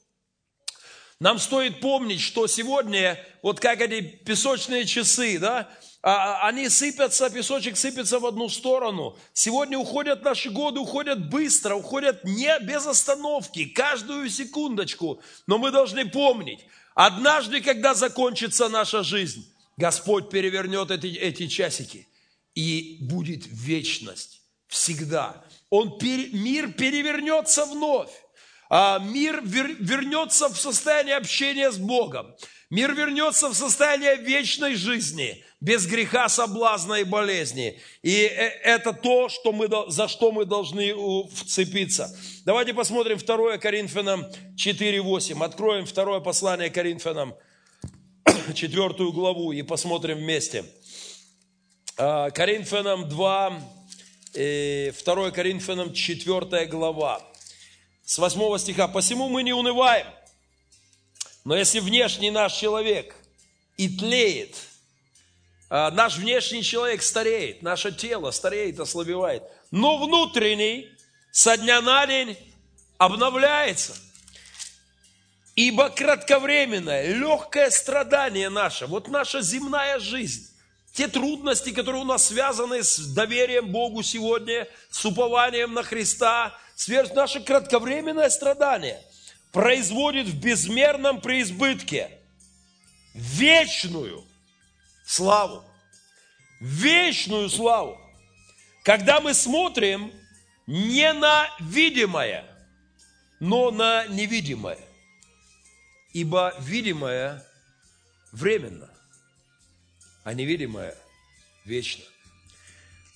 Нам 1.19 1.37
стоит 1.37 1.81
помнить, 1.81 2.19
что 2.19 2.47
сегодня, 2.47 3.23
вот 3.43 3.59
как 3.59 3.79
эти 3.79 4.01
песочные 4.01 4.85
часы, 4.85 5.37
да, 5.37 5.69
они 6.01 6.67
сыпятся, 6.67 7.29
песочек 7.29 7.77
сыпется 7.77 8.19
в 8.19 8.25
одну 8.25 8.49
сторону. 8.49 9.15
Сегодня 9.33 9.77
уходят 9.77 10.23
наши 10.23 10.49
годы, 10.49 10.79
уходят 10.79 11.29
быстро, 11.29 11.75
уходят 11.75 12.23
не 12.23 12.57
без 12.59 12.87
остановки, 12.87 13.65
каждую 13.65 14.29
секундочку. 14.29 15.21
Но 15.45 15.59
мы 15.59 15.69
должны 15.71 16.09
помнить, 16.09 16.65
однажды, 16.95 17.61
когда 17.61 17.93
закончится 17.93 18.67
наша 18.67 19.03
жизнь, 19.03 19.47
Господь 19.77 20.29
перевернет 20.29 20.89
эти, 20.89 21.07
эти 21.07 21.47
часики, 21.47 22.07
и 22.55 22.97
будет 23.01 23.43
вечность 23.45 24.41
всегда. 24.67 25.43
Он, 25.69 25.99
мир 26.01 26.73
перевернется 26.73 27.65
вновь 27.65 28.09
а, 28.09 28.30
мир 28.99 29.41
вер- 29.43 29.75
вернется 29.79 30.47
в 30.47 30.57
состояние 30.57 31.17
общения 31.17 31.71
с 31.71 31.77
Богом. 31.77 32.33
Мир 32.69 32.93
вернется 32.93 33.49
в 33.49 33.53
состояние 33.53 34.15
вечной 34.15 34.75
жизни, 34.75 35.43
без 35.59 35.85
греха, 35.85 36.29
соблазна 36.29 36.93
и 36.93 37.03
болезни. 37.03 37.77
И 38.01 38.13
э- 38.13 38.61
это 38.63 38.93
то, 38.93 39.27
что 39.27 39.51
мы, 39.51 39.67
за 39.89 40.07
что 40.07 40.31
мы 40.31 40.45
должны 40.45 40.93
вцепиться. 41.35 42.17
Давайте 42.45 42.73
посмотрим 42.73 43.17
2 43.17 43.57
Коринфянам 43.57 44.25
4.8. 44.55 45.43
Откроем 45.43 45.85
второе 45.85 46.21
послание 46.21 46.69
Коринфянам, 46.69 47.35
4 48.55 49.11
главу, 49.11 49.51
и 49.51 49.63
посмотрим 49.63 50.19
вместе. 50.19 50.63
А, 51.97 52.29
Коринфянам 52.29 53.09
2, 53.09 53.61
э, 54.33 54.93
2 54.93 55.31
Коринфянам 55.31 55.93
4 55.93 56.67
глава 56.67 57.30
с 58.05 58.17
8 58.17 58.57
стиха. 58.57 58.87
«Посему 58.87 59.29
мы 59.29 59.43
не 59.43 59.53
унываем, 59.53 60.07
но 61.43 61.55
если 61.55 61.79
внешний 61.79 62.31
наш 62.31 62.53
человек 62.53 63.15
и 63.77 63.89
тлеет, 63.89 64.55
а, 65.69 65.89
наш 65.91 66.17
внешний 66.17 66.63
человек 66.63 67.01
стареет, 67.01 67.61
наше 67.61 67.93
тело 67.93 68.31
стареет, 68.31 68.79
ослабевает, 68.79 69.43
но 69.71 69.97
внутренний 69.97 70.89
со 71.31 71.57
дня 71.57 71.81
на 71.81 72.05
день 72.05 72.37
обновляется. 72.97 73.95
Ибо 75.55 75.89
кратковременное, 75.89 77.13
легкое 77.13 77.69
страдание 77.69 78.49
наше, 78.49 78.85
вот 78.85 79.07
наша 79.07 79.41
земная 79.41 79.99
жизнь, 79.99 80.50
те 80.93 81.07
трудности, 81.07 81.71
которые 81.71 82.01
у 82.01 82.05
нас 82.05 82.27
связаны 82.27 82.83
с 82.83 82.99
доверием 83.13 83.71
Богу 83.71 84.03
сегодня, 84.03 84.67
с 84.89 85.05
упованием 85.05 85.73
на 85.73 85.83
Христа, 85.83 86.57
сверх 86.75 87.13
наше 87.13 87.41
кратковременное 87.41 88.29
страдание 88.29 89.01
производит 89.51 90.27
в 90.27 90.39
безмерном 90.39 91.21
преизбытке 91.21 92.11
вечную 93.13 94.23
славу. 95.05 95.63
Вечную 96.59 97.49
славу. 97.49 97.99
Когда 98.83 99.19
мы 99.19 99.33
смотрим 99.33 100.13
не 100.67 101.11
на 101.13 101.49
видимое, 101.59 102.45
но 103.39 103.71
на 103.71 104.05
невидимое. 104.05 104.77
Ибо 106.13 106.53
видимое 106.59 107.43
временно, 108.31 108.90
а 110.23 110.33
невидимое 110.33 110.95
вечно. 111.65 112.03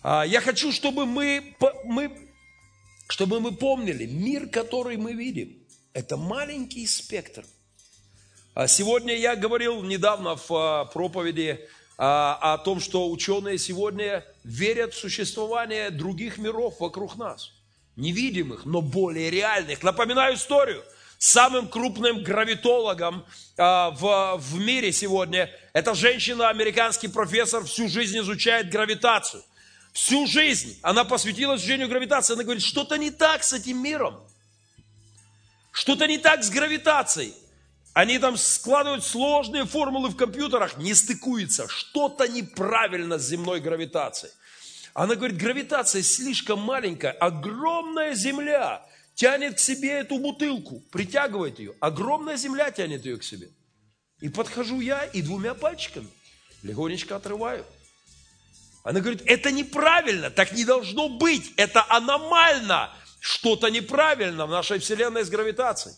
А, 0.04 0.24
Я 0.24 0.42
хочу, 0.42 0.72
чтобы 0.72 1.06
мы, 1.06 1.56
мы, 1.84 2.30
чтобы 3.08 3.40
мы 3.40 3.52
помнили, 3.52 4.06
мир, 4.06 4.48
который 4.48 4.98
мы 4.98 5.14
видим, 5.14 5.58
это 5.94 6.18
маленький 6.18 6.86
спектр. 6.88 7.46
А 8.54 8.68
Сегодня 8.68 9.16
я 9.16 9.36
говорил 9.36 9.84
недавно 9.84 10.36
в 10.36 10.52
а, 10.52 10.86
проповеди 10.86 11.68
о 11.98 12.58
том, 12.58 12.82
что 12.82 13.10
ученые 13.10 13.58
сегодня 13.58 14.26
верят 14.44 14.94
в 14.94 14.98
существование 14.98 15.90
других 15.92 16.38
миров 16.38 16.82
вокруг 16.82 17.16
нас. 17.16 17.54
Невидимых, 17.96 18.66
но 18.66 18.82
более 18.82 19.30
реальных. 19.30 19.82
Напоминаю 19.82 20.36
историю. 20.36 20.84
Самым 21.18 21.68
крупным 21.70 22.24
гравитологом 22.24 23.26
а, 23.58 23.92
в, 23.92 24.38
в 24.38 24.60
мире 24.60 24.92
сегодня 24.92 25.50
эта 25.74 25.94
женщина, 25.96 26.50
американский 26.50 27.08
профессор, 27.08 27.64
всю 27.64 27.88
жизнь 27.88 28.20
изучает 28.20 28.70
гравитацию. 28.70 29.44
Всю 29.94 30.28
жизнь 30.28 30.78
она 30.82 31.06
посвятила 31.06 31.56
изучению 31.56 31.88
гравитации. 31.88 32.34
Она 32.34 32.44
говорит, 32.44 32.64
что-то 32.64 32.98
не 32.98 33.12
так 33.12 33.44
с 33.44 33.54
этим 33.54 33.82
миром. 33.82 34.22
Что-то 35.72 36.06
не 36.08 36.18
так 36.18 36.44
с 36.44 36.50
гравитацией. 36.50 37.34
Они 37.94 38.20
там 38.20 38.36
складывают 38.36 39.06
сложные 39.06 39.66
формулы 39.66 40.10
в 40.10 40.18
компьютерах, 40.18 40.76
не 40.78 40.94
стыкуется. 40.94 41.70
Что-то 41.70 42.28
неправильно 42.28 43.18
с 43.18 43.26
земной 43.26 43.62
гравитацией. 43.62 44.34
Она 44.94 45.16
говорит, 45.16 45.38
гравитация 45.38 46.04
слишком 46.04 46.60
маленькая, 46.60 47.12
огромная 47.12 48.14
Земля 48.16 48.86
тянет 49.16 49.56
к 49.56 49.60
себе 49.60 50.00
эту 50.00 50.20
бутылку, 50.20 50.82
притягивает 50.92 51.60
ее. 51.60 51.74
Огромная 51.80 52.38
Земля 52.38 52.70
тянет 52.70 53.06
ее 53.06 53.18
к 53.18 53.24
себе. 53.24 53.50
И 54.22 54.30
подхожу 54.30 54.82
я 54.82 55.06
и 55.06 55.22
двумя 55.22 55.54
пальчиками 55.54 56.08
легонечко 56.62 57.16
отрываю. 57.16 57.66
Она 58.84 59.00
говорит, 59.00 59.24
это 59.26 59.52
неправильно, 59.52 60.30
так 60.30 60.52
не 60.52 60.64
должно 60.64 61.10
быть, 61.10 61.54
это 61.58 61.86
аномально. 61.90 62.94
Что-то 63.20 63.70
неправильно 63.70 64.46
в 64.46 64.52
нашей 64.52 64.78
Вселенной 64.78 65.24
с 65.24 65.30
гравитацией. 65.30 65.96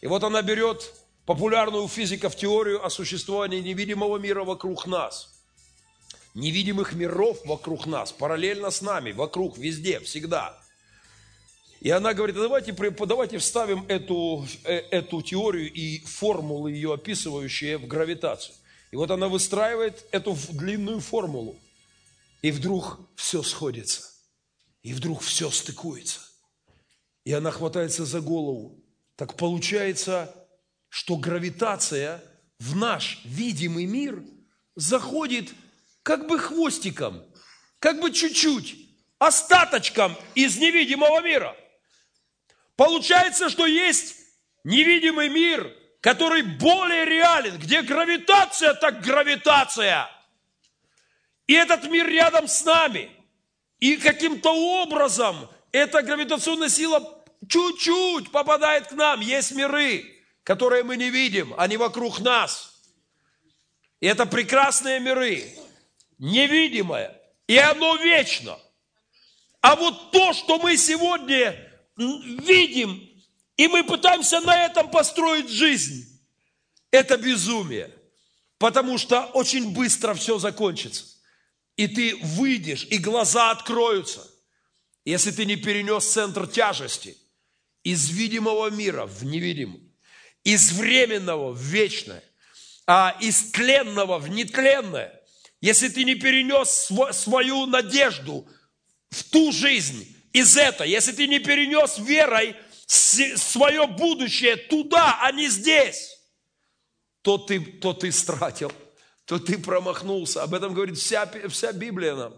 И 0.00 0.06
вот 0.06 0.22
она 0.22 0.42
берет 0.42 0.94
популярную 1.26 1.84
у 1.84 1.88
физиков 1.88 2.36
теорию 2.36 2.84
о 2.84 2.90
существовании 2.90 3.60
невидимого 3.60 4.18
мира 4.18 4.44
вокруг 4.44 4.86
нас. 4.86 5.34
Невидимых 6.34 6.92
миров 6.92 7.44
вокруг 7.44 7.86
нас, 7.86 8.12
параллельно 8.12 8.70
с 8.70 8.80
нами, 8.82 9.12
вокруг, 9.12 9.58
везде, 9.58 9.98
всегда. 10.00 10.61
И 11.82 11.90
она 11.90 12.14
говорит, 12.14 12.36
«А 12.36 12.42
давайте, 12.42 12.72
давайте 12.72 13.38
вставим 13.38 13.84
эту, 13.88 14.46
э, 14.62 14.74
эту 14.92 15.20
теорию 15.20 15.72
и 15.72 15.98
формулы 16.04 16.70
ее 16.70 16.94
описывающие 16.94 17.76
в 17.76 17.88
гравитацию. 17.88 18.54
И 18.92 18.96
вот 18.96 19.10
она 19.10 19.26
выстраивает 19.26 20.06
эту 20.12 20.38
длинную 20.50 21.00
формулу. 21.00 21.58
И 22.40 22.52
вдруг 22.52 23.00
все 23.16 23.42
сходится. 23.42 24.08
И 24.84 24.92
вдруг 24.92 25.22
все 25.22 25.50
стыкуется. 25.50 26.20
И 27.24 27.32
она 27.32 27.50
хватается 27.50 28.04
за 28.04 28.20
голову. 28.20 28.80
Так 29.16 29.36
получается, 29.36 30.32
что 30.88 31.16
гравитация 31.16 32.22
в 32.60 32.76
наш 32.76 33.22
видимый 33.24 33.86
мир 33.86 34.22
заходит 34.76 35.52
как 36.04 36.28
бы 36.28 36.38
хвостиком, 36.38 37.24
как 37.80 38.00
бы 38.00 38.12
чуть-чуть, 38.12 38.76
остаточком 39.18 40.16
из 40.36 40.58
невидимого 40.58 41.20
мира. 41.22 41.56
Получается, 42.82 43.48
что 43.48 43.64
есть 43.64 44.16
невидимый 44.64 45.28
мир, 45.28 45.72
который 46.00 46.42
более 46.42 47.04
реален, 47.04 47.56
где 47.56 47.80
гравитация, 47.80 48.74
так 48.74 49.02
гравитация. 49.02 50.10
И 51.46 51.54
этот 51.54 51.84
мир 51.84 52.08
рядом 52.08 52.48
с 52.48 52.64
нами. 52.64 53.08
И 53.78 53.96
каким-то 53.98 54.50
образом 54.82 55.48
эта 55.70 56.02
гравитационная 56.02 56.68
сила 56.68 57.22
чуть-чуть 57.48 58.32
попадает 58.32 58.88
к 58.88 58.92
нам. 58.94 59.20
Есть 59.20 59.52
миры, 59.52 60.04
которые 60.42 60.82
мы 60.82 60.96
не 60.96 61.10
видим, 61.10 61.54
они 61.58 61.76
вокруг 61.76 62.18
нас. 62.18 62.82
И 64.00 64.08
это 64.08 64.26
прекрасные 64.26 64.98
миры, 64.98 65.44
невидимое, 66.18 67.16
и 67.46 67.56
оно 67.58 67.94
вечно. 67.94 68.58
А 69.60 69.76
вот 69.76 70.10
то, 70.10 70.32
что 70.32 70.58
мы 70.58 70.76
сегодня 70.76 71.71
видим, 71.96 73.08
и 73.56 73.68
мы 73.68 73.84
пытаемся 73.84 74.40
на 74.40 74.64
этом 74.64 74.90
построить 74.90 75.48
жизнь, 75.48 76.20
это 76.90 77.16
безумие. 77.16 77.90
Потому 78.58 78.96
что 78.96 79.24
очень 79.26 79.72
быстро 79.72 80.14
все 80.14 80.38
закончится. 80.38 81.04
И 81.76 81.88
ты 81.88 82.16
выйдешь, 82.16 82.86
и 82.90 82.98
глаза 82.98 83.50
откроются. 83.50 84.24
Если 85.04 85.32
ты 85.32 85.44
не 85.44 85.56
перенес 85.56 86.04
центр 86.04 86.46
тяжести 86.46 87.16
из 87.82 88.10
видимого 88.10 88.70
мира 88.70 89.06
в 89.06 89.24
невидимый, 89.24 89.82
из 90.44 90.70
временного 90.72 91.50
в 91.50 91.60
вечное, 91.60 92.22
а 92.86 93.16
из 93.20 93.50
тленного 93.50 94.18
в 94.18 94.28
нетленное, 94.28 95.20
если 95.60 95.88
ты 95.88 96.04
не 96.04 96.14
перенес 96.14 96.90
сво- 96.90 97.12
свою 97.12 97.66
надежду 97.66 98.48
в 99.10 99.24
ту 99.24 99.50
жизнь, 99.50 100.16
из 100.32 100.56
этого, 100.56 100.86
если 100.86 101.12
ты 101.12 101.26
не 101.26 101.38
перенес 101.38 101.98
верой 101.98 102.56
свое 102.86 103.86
будущее 103.86 104.56
туда, 104.56 105.18
а 105.20 105.32
не 105.32 105.48
здесь, 105.48 106.18
то 107.22 107.38
ты, 107.38 107.60
то 107.60 107.92
ты 107.92 108.10
стратил, 108.10 108.72
то 109.24 109.38
ты 109.38 109.58
промахнулся. 109.58 110.42
Об 110.42 110.54
этом 110.54 110.74
говорит 110.74 110.98
вся, 110.98 111.30
вся 111.48 111.72
Библия 111.72 112.14
нам. 112.14 112.34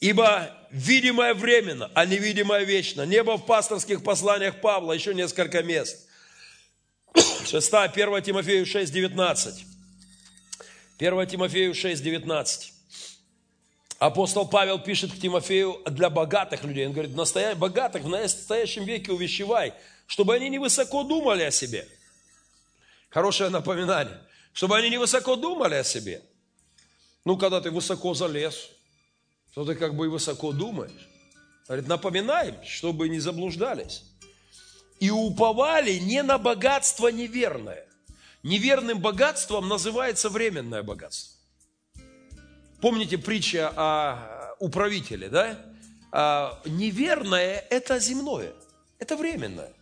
Ибо 0.00 0.56
видимое 0.70 1.34
временно, 1.34 1.90
а 1.94 2.06
невидимое 2.06 2.64
вечно. 2.64 3.04
Небо 3.04 3.36
в 3.36 3.46
пасторских 3.46 4.02
посланиях 4.02 4.60
Павла, 4.60 4.92
еще 4.92 5.14
несколько 5.14 5.62
мест. 5.62 6.08
6, 7.46 7.72
1 7.72 8.22
Тимофею 8.22 8.66
6, 8.66 8.92
19. 8.92 9.64
1 10.98 11.26
Тимофею 11.26 11.74
6, 11.74 12.02
19. 12.02 12.79
Апостол 14.00 14.48
Павел 14.48 14.78
пишет 14.78 15.12
к 15.12 15.18
Тимофею 15.18 15.82
для 15.84 16.08
богатых 16.08 16.64
людей. 16.64 16.86
Он 16.86 16.92
говорит, 16.94 17.14
настоя... 17.14 17.54
богатых 17.54 18.02
в 18.02 18.08
настоящем 18.08 18.84
веке 18.84 19.12
увещевай, 19.12 19.74
чтобы 20.06 20.34
они 20.34 20.48
не 20.48 20.58
высоко 20.58 21.04
думали 21.04 21.42
о 21.42 21.50
себе. 21.50 21.86
Хорошее 23.10 23.50
напоминание. 23.50 24.18
Чтобы 24.54 24.78
они 24.78 24.88
не 24.88 24.96
высоко 24.96 25.36
думали 25.36 25.74
о 25.74 25.84
себе. 25.84 26.22
Ну, 27.26 27.36
когда 27.36 27.60
ты 27.60 27.70
высоко 27.70 28.14
залез, 28.14 28.70
то 29.54 29.66
ты 29.66 29.74
как 29.74 29.94
бы 29.94 30.06
и 30.06 30.08
высоко 30.08 30.52
думаешь. 30.52 31.08
Говорит, 31.68 31.86
напоминаем, 31.86 32.56
чтобы 32.64 33.10
не 33.10 33.20
заблуждались. 33.20 34.04
И 34.98 35.10
уповали 35.10 35.98
не 35.98 36.22
на 36.22 36.38
богатство 36.38 37.08
неверное. 37.08 37.86
Неверным 38.42 38.98
богатством 38.98 39.68
называется 39.68 40.30
временное 40.30 40.82
богатство. 40.82 41.39
Помните 42.80 43.18
притча 43.18 43.72
о 43.76 44.54
управителе, 44.58 45.28
да? 45.28 45.58
А, 46.12 46.60
неверное– 46.64 47.64
это 47.70 47.98
земное, 47.98 48.52
это 48.98 49.16
временное. 49.16 49.72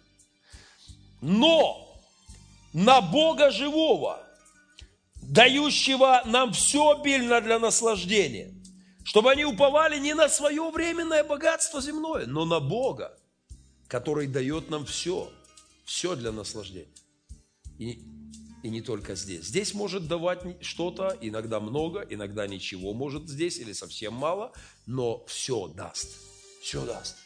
Но 1.20 2.00
на 2.72 3.00
Бога 3.00 3.50
живого, 3.50 4.20
дающего 5.22 6.22
нам 6.26 6.52
все 6.52 6.90
обильно 6.90 7.40
для 7.40 7.58
наслаждения, 7.58 8.54
чтобы 9.04 9.30
они 9.30 9.44
уповали 9.44 9.98
не 9.98 10.14
на 10.14 10.28
свое 10.28 10.70
временное 10.70 11.24
богатство 11.24 11.80
земное, 11.80 12.26
но 12.26 12.44
на 12.44 12.60
Бога, 12.60 13.18
который 13.86 14.26
дает 14.26 14.70
нам 14.70 14.84
все, 14.84 15.32
все 15.84 16.14
для 16.14 16.32
наслаждения. 16.32 16.92
И, 17.78 18.02
и 18.62 18.70
не 18.70 18.80
только 18.80 19.14
здесь. 19.14 19.46
Здесь 19.46 19.74
может 19.74 20.08
давать 20.08 20.40
что-то, 20.60 21.16
иногда 21.20 21.60
много, 21.60 22.06
иногда 22.08 22.46
ничего 22.46 22.92
может 22.92 23.28
здесь 23.28 23.58
или 23.58 23.72
совсем 23.72 24.14
мало, 24.14 24.52
но 24.86 25.24
все 25.26 25.68
даст, 25.68 26.08
все 26.62 26.84
даст. 26.84 27.16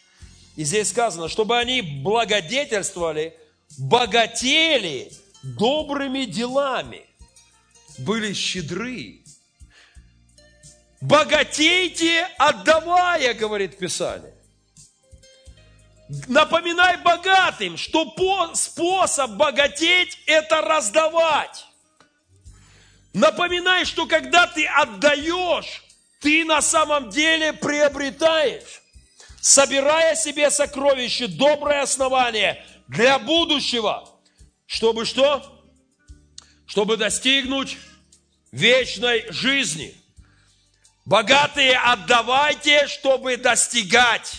И 0.57 0.65
здесь 0.65 0.91
сказано, 0.91 1.29
чтобы 1.29 1.59
они 1.59 1.81
благодетельствовали, 1.81 3.37
богатели 3.79 5.11
добрыми 5.43 6.25
делами, 6.25 7.07
были 7.99 8.33
щедры. 8.33 9.23
Богатейте, 11.01 12.29
отдавая, 12.39 13.35
говорит 13.35 13.77
Писание. 13.77 14.32
Напоминай 16.29 16.99
богатым, 16.99 17.79
что 17.79 18.05
по- 18.05 18.55
способ 18.55 19.31
богатеть– 19.33 20.19
это 20.27 20.61
раздавать. 20.61 21.67
Напоминай, 23.15 23.87
что 23.87 24.07
когда 24.07 24.47
ты 24.47 24.67
отдаешь, 24.67 25.83
ты 26.21 26.45
на 26.45 26.61
самом 26.61 27.09
деле 27.09 27.55
приобретаешь, 27.55 28.83
собирая 29.41 30.15
себе 30.15 30.51
сокровище, 30.51 31.29
доброе 31.29 31.83
основание 31.83 32.63
для 32.89 33.19
будущего, 33.19 34.07
чтобы 34.67 35.07
что? 35.07 35.65
Чтобы 36.67 36.99
достигнуть 36.99 37.79
вечной 38.51 39.31
жизни. 39.33 39.97
Богатые 41.07 41.79
отдавайте, 41.79 42.87
чтобы 42.87 43.39
достигать 43.39 44.35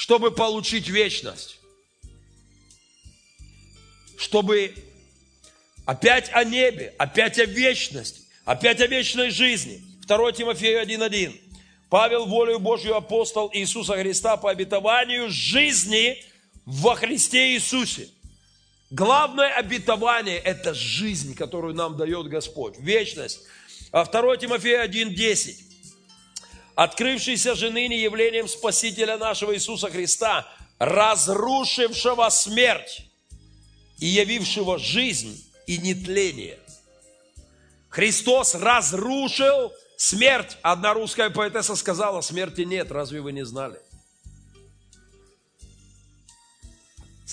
чтобы 0.00 0.30
получить 0.30 0.88
вечность. 0.88 1.58
Чтобы 4.16 4.74
опять 5.84 6.30
о 6.32 6.42
небе, 6.42 6.94
опять 6.96 7.38
о 7.38 7.44
вечности, 7.44 8.22
опять 8.46 8.80
о 8.80 8.86
вечной 8.86 9.28
жизни. 9.28 9.84
2 10.06 10.32
Тимофею 10.32 10.82
1.1. 10.82 11.38
Павел, 11.90 12.24
волею 12.24 12.60
Божью 12.60 12.96
апостол 12.96 13.50
Иисуса 13.52 13.92
Христа 13.92 14.38
по 14.38 14.50
обетованию 14.50 15.28
жизни 15.28 16.24
во 16.64 16.94
Христе 16.94 17.52
Иисусе. 17.52 18.08
Главное 18.88 19.52
обетование– 19.54 20.38
это 20.38 20.72
жизнь, 20.72 21.34
которую 21.34 21.74
нам 21.74 21.98
дает 21.98 22.26
Господь, 22.28 22.78
вечность. 22.78 23.42
А 23.92 24.06
2 24.06 24.38
Тимофея 24.38 24.88
1.10 24.88 25.69
открывшийся 26.80 27.54
же 27.54 27.68
ныне 27.68 28.02
явлением 28.02 28.48
Спасителя 28.48 29.18
нашего 29.18 29.54
Иисуса 29.54 29.90
Христа, 29.90 30.48
разрушившего 30.78 32.30
смерть 32.30 33.02
и 33.98 34.06
явившего 34.06 34.78
жизнь 34.78 35.44
и 35.66 35.76
нетление. 35.76 36.58
Христос 37.90 38.54
разрушил 38.54 39.74
смерть. 39.98 40.56
Одна 40.62 40.94
русская 40.94 41.28
поэтесса 41.28 41.76
сказала, 41.76 42.22
смерти 42.22 42.62
нет, 42.62 42.90
разве 42.90 43.20
вы 43.20 43.32
не 43.32 43.44
знали? 43.44 43.78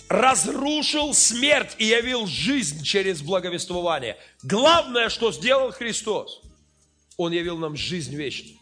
Разрушил 0.10 1.14
смерть 1.14 1.74
и 1.78 1.86
явил 1.86 2.28
жизнь 2.28 2.84
через 2.84 3.22
благовествование. 3.22 4.18
Главное, 4.44 5.08
что 5.08 5.32
сделал 5.32 5.72
Христос, 5.72 6.42
Он 7.16 7.32
явил 7.32 7.58
нам 7.58 7.78
жизнь 7.78 8.14
вечную. 8.14 8.57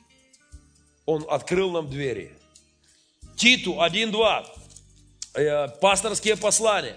Он 1.05 1.25
открыл 1.29 1.71
нам 1.71 1.89
двери. 1.89 2.33
Титу 3.35 3.73
1.2. 3.73 4.45
Э, 5.35 5.67
пасторские 5.81 6.35
послания. 6.35 6.95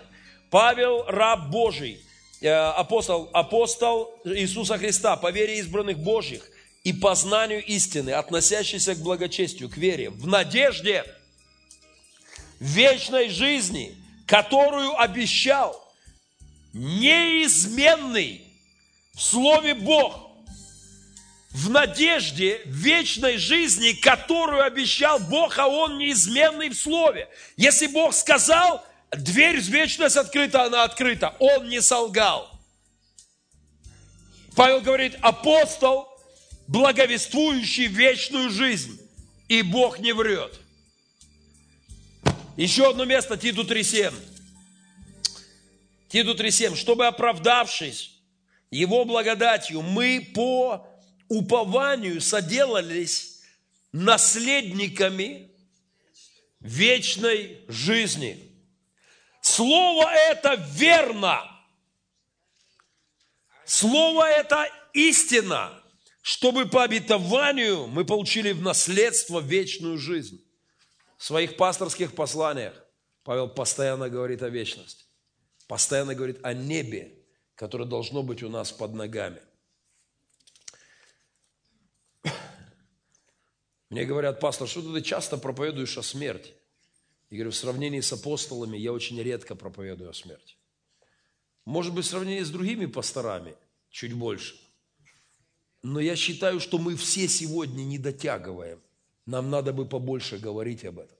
Павел, 0.50 1.04
раб 1.06 1.50
Божий, 1.50 2.00
э, 2.40 2.48
апостол, 2.48 3.28
апостол 3.32 4.14
Иисуса 4.24 4.78
Христа, 4.78 5.16
по 5.16 5.30
вере 5.30 5.58
избранных 5.58 5.98
Божьих 5.98 6.48
и 6.84 6.92
по 6.92 7.14
знанию 7.14 7.62
истины, 7.64 8.10
относящийся 8.10 8.94
к 8.94 8.98
благочестию, 8.98 9.68
к 9.68 9.76
вере, 9.76 10.10
в 10.10 10.26
надежде 10.26 11.04
вечной 12.60 13.28
жизни, 13.28 13.94
которую 14.26 14.98
обещал 14.98 15.84
неизменный 16.72 18.42
в 19.14 19.20
Слове 19.20 19.74
Бог– 19.74 20.24
в 21.58 21.70
надежде 21.70 22.60
вечной 22.66 23.36
жизни, 23.36 23.90
которую 23.90 24.62
обещал 24.62 25.18
Бог, 25.18 25.58
а 25.58 25.66
Он 25.66 25.98
неизменный 25.98 26.68
в 26.68 26.78
Слове. 26.78 27.28
Если 27.56 27.88
Бог 27.88 28.14
сказал, 28.14 28.84
дверь 29.10 29.60
в 29.60 29.64
вечность 29.64 30.16
открыта, 30.16 30.62
она 30.62 30.84
открыта. 30.84 31.34
Он 31.40 31.68
не 31.68 31.82
солгал. 31.82 32.48
Павел 34.54 34.82
говорит, 34.82 35.16
апостол, 35.20 36.06
благовествующий 36.68 37.86
вечную 37.86 38.50
жизнь. 38.50 39.00
И 39.48 39.62
Бог 39.62 39.98
не 39.98 40.12
врет. 40.12 40.60
Еще 42.56 42.88
одно 42.88 43.04
место, 43.04 43.36
Титу 43.36 43.64
3.7. 43.64 44.14
Титу 46.08 46.34
3.7. 46.34 46.76
Чтобы 46.76 47.08
оправдавшись 47.08 48.12
Его 48.70 49.04
благодатью, 49.04 49.82
мы 49.82 50.30
по 50.32 50.86
упованию 51.28 52.20
соделались 52.20 53.42
наследниками 53.92 55.50
вечной 56.60 57.64
жизни. 57.68 58.52
Слово 59.40 60.10
это 60.12 60.54
верно. 60.54 61.42
Слово 63.64 64.28
это 64.28 64.66
истина, 64.94 65.82
чтобы 66.22 66.66
по 66.66 66.84
обетованию 66.84 67.86
мы 67.86 68.04
получили 68.04 68.52
в 68.52 68.62
наследство 68.62 69.40
вечную 69.40 69.98
жизнь. 69.98 70.42
В 71.16 71.24
своих 71.24 71.56
пасторских 71.56 72.14
посланиях 72.14 72.74
Павел 73.24 73.48
постоянно 73.48 74.08
говорит 74.08 74.42
о 74.42 74.48
вечности. 74.48 75.04
Постоянно 75.66 76.14
говорит 76.14 76.38
о 76.42 76.54
небе, 76.54 77.18
которое 77.56 77.84
должно 77.84 78.22
быть 78.22 78.42
у 78.42 78.48
нас 78.48 78.72
под 78.72 78.94
ногами. 78.94 79.40
Мне 83.90 84.04
говорят, 84.04 84.40
пастор, 84.40 84.68
что 84.68 84.82
ты 84.92 85.00
часто 85.00 85.38
проповедуешь 85.38 85.96
о 85.96 86.02
смерти? 86.02 86.52
Я 87.30 87.38
говорю, 87.38 87.50
в 87.50 87.56
сравнении 87.56 88.00
с 88.00 88.12
апостолами 88.12 88.76
я 88.76 88.92
очень 88.92 89.20
редко 89.20 89.54
проповедую 89.54 90.10
о 90.10 90.14
смерти. 90.14 90.56
Может 91.64 91.94
быть, 91.94 92.04
в 92.04 92.08
сравнении 92.08 92.42
с 92.42 92.50
другими 92.50 92.86
пасторами 92.86 93.54
чуть 93.90 94.12
больше. 94.12 94.56
Но 95.82 96.00
я 96.00 96.16
считаю, 96.16 96.60
что 96.60 96.78
мы 96.78 96.96
все 96.96 97.28
сегодня 97.28 97.82
не 97.82 97.98
дотягиваем. 97.98 98.80
Нам 99.26 99.50
надо 99.50 99.72
бы 99.72 99.86
побольше 99.86 100.38
говорить 100.38 100.84
об 100.84 100.98
этом. 100.98 101.16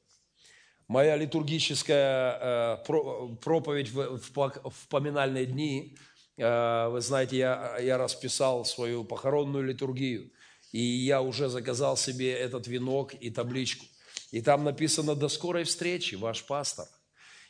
Моя 0.89 1.17
литургическая 1.17 2.39
э, 2.41 2.85
про- 2.87 3.29
проповедь 3.43 3.91
в, 3.91 4.89
поминальные 4.89 5.45
дни, 5.45 5.97
э, 6.39 6.89
вы 6.89 7.03
знаете, 7.03 7.37
я 7.37 7.99
расписал 7.99 8.65
свою 8.65 9.05
похоронную 9.05 9.65
литургию, 9.65 10.31
и 10.73 10.81
я 10.81 11.23
уже 11.23 11.49
заказал 11.49 11.97
себе 11.97 12.33
этот 12.33 12.67
венок 12.67 13.15
и 13.15 13.31
табличку. 13.31 13.87
И 14.31 14.41
там 14.41 14.65
написано 14.65 15.15
«До 15.15 15.29
скорой 15.29 15.65
встречи, 15.65 16.15
ваш 16.15 16.45
пастор». 16.45 16.87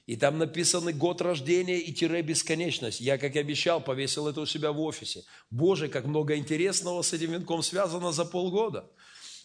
И 0.06 0.16
там 0.16 0.38
написаны 0.38 0.94
год 0.94 1.20
рождения 1.20 1.78
и 1.80 1.92
тире 1.92 2.22
бесконечность. 2.22 2.98
Я, 2.98 3.18
как 3.18 3.36
и 3.36 3.38
обещал, 3.38 3.78
повесил 3.78 4.26
это 4.26 4.40
у 4.40 4.46
себя 4.46 4.72
в 4.72 4.80
офисе. 4.80 5.24
Боже, 5.50 5.88
как 5.88 6.06
много 6.06 6.36
интересного 6.36 7.02
с 7.02 7.12
этим 7.12 7.32
венком 7.32 7.62
связано 7.62 8.10
за 8.10 8.24
полгода. 8.24 8.90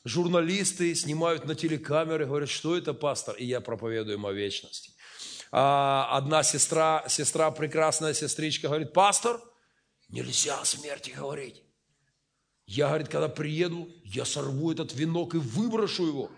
Журналисты 0.05 0.95
снимают 0.95 1.43
на 1.45 1.55
телекамеры, 1.55 2.25
говорят, 2.25 2.49
что 2.49 2.77
это 2.77 2.93
пастор? 2.93 3.35
И 3.35 3.45
я 3.45 3.59
проповедую 3.59 4.15
им 4.15 4.25
о 4.25 4.31
вечности. 4.31 4.91
А 5.51 6.07
одна 6.17 6.43
сестра, 6.43 7.03
сестра, 7.09 7.51
прекрасная 7.51 8.13
сестричка, 8.13 8.69
говорит, 8.69 8.93
пастор, 8.93 9.41
нельзя 10.07 10.61
о 10.61 10.65
смерти 10.65 11.09
говорить. 11.09 11.61
Я, 12.65 12.87
говорит, 12.87 13.09
когда 13.09 13.27
приеду, 13.27 13.89
я 14.03 14.25
сорву 14.25 14.71
этот 14.71 14.93
венок 14.93 15.35
и 15.35 15.37
выброшу 15.37 16.07
его. 16.07 16.31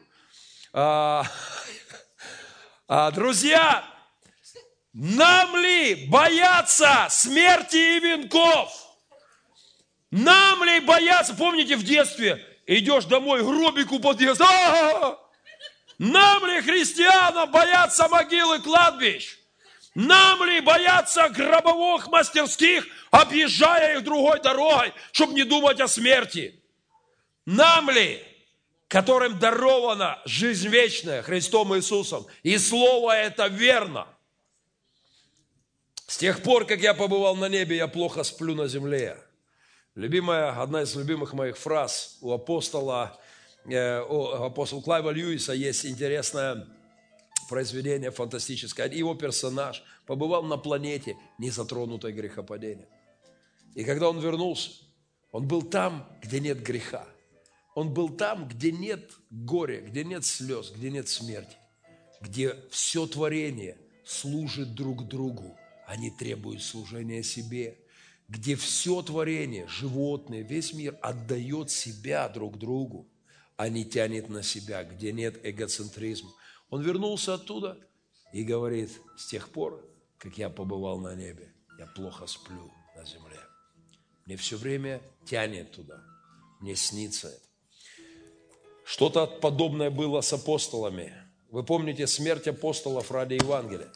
А, 0.74 1.24
а, 2.88 3.12
друзья, 3.12 3.86
нам 4.94 5.56
ли 5.56 6.08
бояться 6.08 7.08
смерти 7.10 7.76
и 7.76 8.00
венков? 8.00 8.72
Нам 10.12 10.64
ли 10.64 10.80
бояться? 10.80 11.34
Помните 11.34 11.76
в 11.76 11.84
детстве, 11.84 12.44
идешь 12.66 13.06
домой, 13.06 13.44
гробик 13.44 13.92
у 13.92 14.00
подъезда. 14.00 14.46
А-а-а! 14.46 15.26
Нам 15.98 16.46
ли, 16.46 16.62
христианам, 16.62 17.52
бояться 17.52 18.08
могилы 18.10 18.60
кладбищ? 18.60 19.38
Нам 19.96 20.44
ли 20.44 20.60
бояться 20.60 21.30
гробовых 21.30 22.08
мастерских, 22.10 22.86
объезжая 23.12 23.98
их 23.98 24.04
другой 24.04 24.42
дорогой, 24.42 24.94
чтобы 25.12 25.34
не 25.34 25.44
думать 25.44 25.80
о 25.80 25.88
смерти? 25.88 26.62
Нам 27.46 27.90
ли, 27.90 28.22
которым 28.88 29.40
дарована 29.40 30.22
жизнь 30.26 30.68
вечная 30.68 31.24
Христом 31.24 31.76
Иисусом, 31.76 32.28
и 32.44 32.58
Слово 32.58 33.16
это 33.16 33.48
верно– 33.48 34.08
с 36.08 36.18
тех 36.18 36.44
пор, 36.44 36.66
как 36.66 36.82
я 36.82 36.94
побывал 36.94 37.36
на 37.36 37.50
небе, 37.50 37.78
я 37.78 37.88
плохо 37.88 38.24
сплю 38.24 38.54
на 38.54 38.68
земле. 38.68 39.18
Любимая, 39.96 40.62
одна 40.62 40.84
из 40.84 40.96
любимых 40.96 41.34
моих 41.34 41.58
фраз 41.58 42.18
у 42.22 42.32
апостола, 42.32 43.20
э, 43.66 44.02
у 44.02 44.28
апостола 44.46 44.82
Клайва 44.82 45.10
Льюиса 45.10 45.54
есть 45.54 45.86
интересное 45.86 46.68
произведение 47.48 48.12
фантастическое. 48.12 48.90
Его 48.90 49.16
персонаж 49.16 49.84
побывал 50.06 50.44
на 50.44 50.58
планете, 50.58 51.18
не 51.38 51.50
затронутой 51.50 52.12
грехопадением. 52.14 52.90
И 53.74 53.84
когда 53.84 54.10
он 54.10 54.20
вернулся, 54.20 54.72
он 55.32 55.48
был 55.48 55.62
там, 55.62 56.08
где 56.22 56.40
нет 56.40 56.62
греха. 56.64 57.08
Он 57.76 57.94
был 57.94 58.10
там, 58.10 58.48
где 58.48 58.72
нет 58.72 59.12
горя, 59.30 59.82
где 59.82 60.04
нет 60.04 60.26
слез, 60.26 60.72
где 60.72 60.90
нет 60.90 61.10
смерти, 61.10 61.58
где 62.22 62.56
все 62.70 63.06
творение 63.06 63.78
служит 64.06 64.76
друг 64.76 65.08
другу 65.08 65.58
они 65.86 66.10
требуют 66.10 66.64
служения 66.64 67.24
себе, 67.24 67.78
где 68.28 68.56
все 68.56 69.02
творение, 69.02 69.68
животные, 69.68 70.44
весь 70.44 70.74
мир 70.74 70.98
отдает 71.02 71.70
себя 71.70 72.28
друг 72.28 72.58
другу, 72.58 73.08
а 73.56 73.70
не 73.70 73.86
тянет 73.86 74.30
на 74.30 74.44
себя, 74.44 74.84
где 74.84 75.12
нет 75.12 75.40
эгоцентризма. 75.44 76.32
Он 76.70 76.82
вернулся 76.82 77.36
оттуда 77.36 77.78
и 78.34 78.44
говорит, 78.44 78.92
с 79.18 79.28
тех 79.28 79.50
пор, 79.50 79.84
как 80.18 80.38
я 80.38 80.50
побывал 80.50 81.00
на 81.00 81.16
небе, 81.16 81.54
я 81.78 81.86
плохо 81.88 82.28
сплю 82.28 82.72
на 82.96 83.06
земле. 83.06 83.40
Мне 84.26 84.38
все 84.38 84.58
время 84.58 85.02
тянет 85.26 85.72
туда, 85.72 86.04
мне 86.60 86.76
снится 86.76 87.30
это. 87.30 87.46
Что-то 88.86 89.26
подобное 89.26 89.90
было 89.90 90.22
с 90.22 90.32
апостолами. 90.34 91.14
Вы 91.50 91.64
помните 91.64 92.06
смерть 92.08 92.48
апостолов 92.48 93.12
ради 93.12 93.34
Евангелия? 93.34 93.92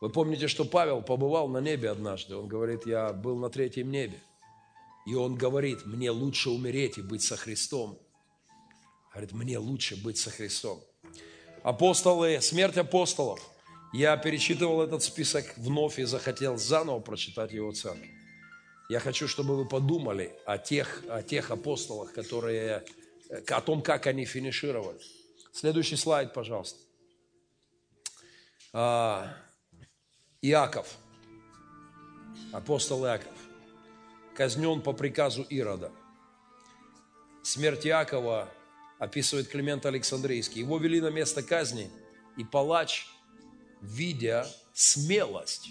Вы 0.00 0.10
помните, 0.10 0.48
что 0.48 0.64
Павел 0.64 1.00
побывал 1.00 1.48
на 1.48 1.58
небе 1.58 1.90
однажды. 1.90 2.36
Он 2.36 2.48
говорит, 2.48 2.86
я 2.86 3.12
был 3.12 3.36
на 3.36 3.48
третьем 3.48 3.90
небе. 3.90 4.20
И 5.06 5.14
он 5.14 5.36
говорит, 5.36 5.86
мне 5.86 6.10
лучше 6.10 6.50
умереть 6.50 6.98
и 6.98 7.02
быть 7.02 7.22
со 7.22 7.36
Христом. 7.36 7.98
Говорит, 9.12 9.32
мне 9.32 9.58
лучше 9.58 9.96
быть 10.02 10.18
со 10.18 10.30
Христом. 10.30 10.82
Апостолы, 11.66 12.40
смерть 12.42 12.76
апостолов. 12.76 13.40
Я 13.92 14.16
перечитывал 14.16 14.82
этот 14.82 15.02
список 15.02 15.52
вновь 15.56 15.98
и 15.98 16.04
захотел 16.04 16.56
заново 16.56 17.00
прочитать 17.00 17.50
его 17.50 17.72
церковь. 17.72 18.08
Я 18.88 19.00
хочу, 19.00 19.26
чтобы 19.26 19.56
вы 19.56 19.66
подумали 19.66 20.32
о 20.44 20.58
тех, 20.58 21.02
о 21.08 21.24
тех 21.24 21.50
апостолах, 21.50 22.12
которые, 22.12 22.84
о 23.48 23.60
том, 23.62 23.82
как 23.82 24.06
они 24.06 24.26
финишировали. 24.26 25.00
Следующий 25.52 25.96
слайд, 25.96 26.32
пожалуйста. 26.32 26.78
А, 28.72 29.34
Иаков, 30.42 30.94
апостол 32.52 33.04
Иаков, 33.06 33.36
казнен 34.36 34.82
по 34.82 34.92
приказу 34.92 35.42
Ирода. 35.42 35.90
Смерть 37.42 37.84
Иакова 37.88 38.48
описывает 38.98 39.48
Климент 39.48 39.86
Александрийский. 39.86 40.60
Его 40.60 40.78
вели 40.78 41.00
на 41.00 41.10
место 41.10 41.42
казни, 41.42 41.90
и 42.36 42.44
палач, 42.44 43.06
видя 43.80 44.46
смелость, 44.74 45.70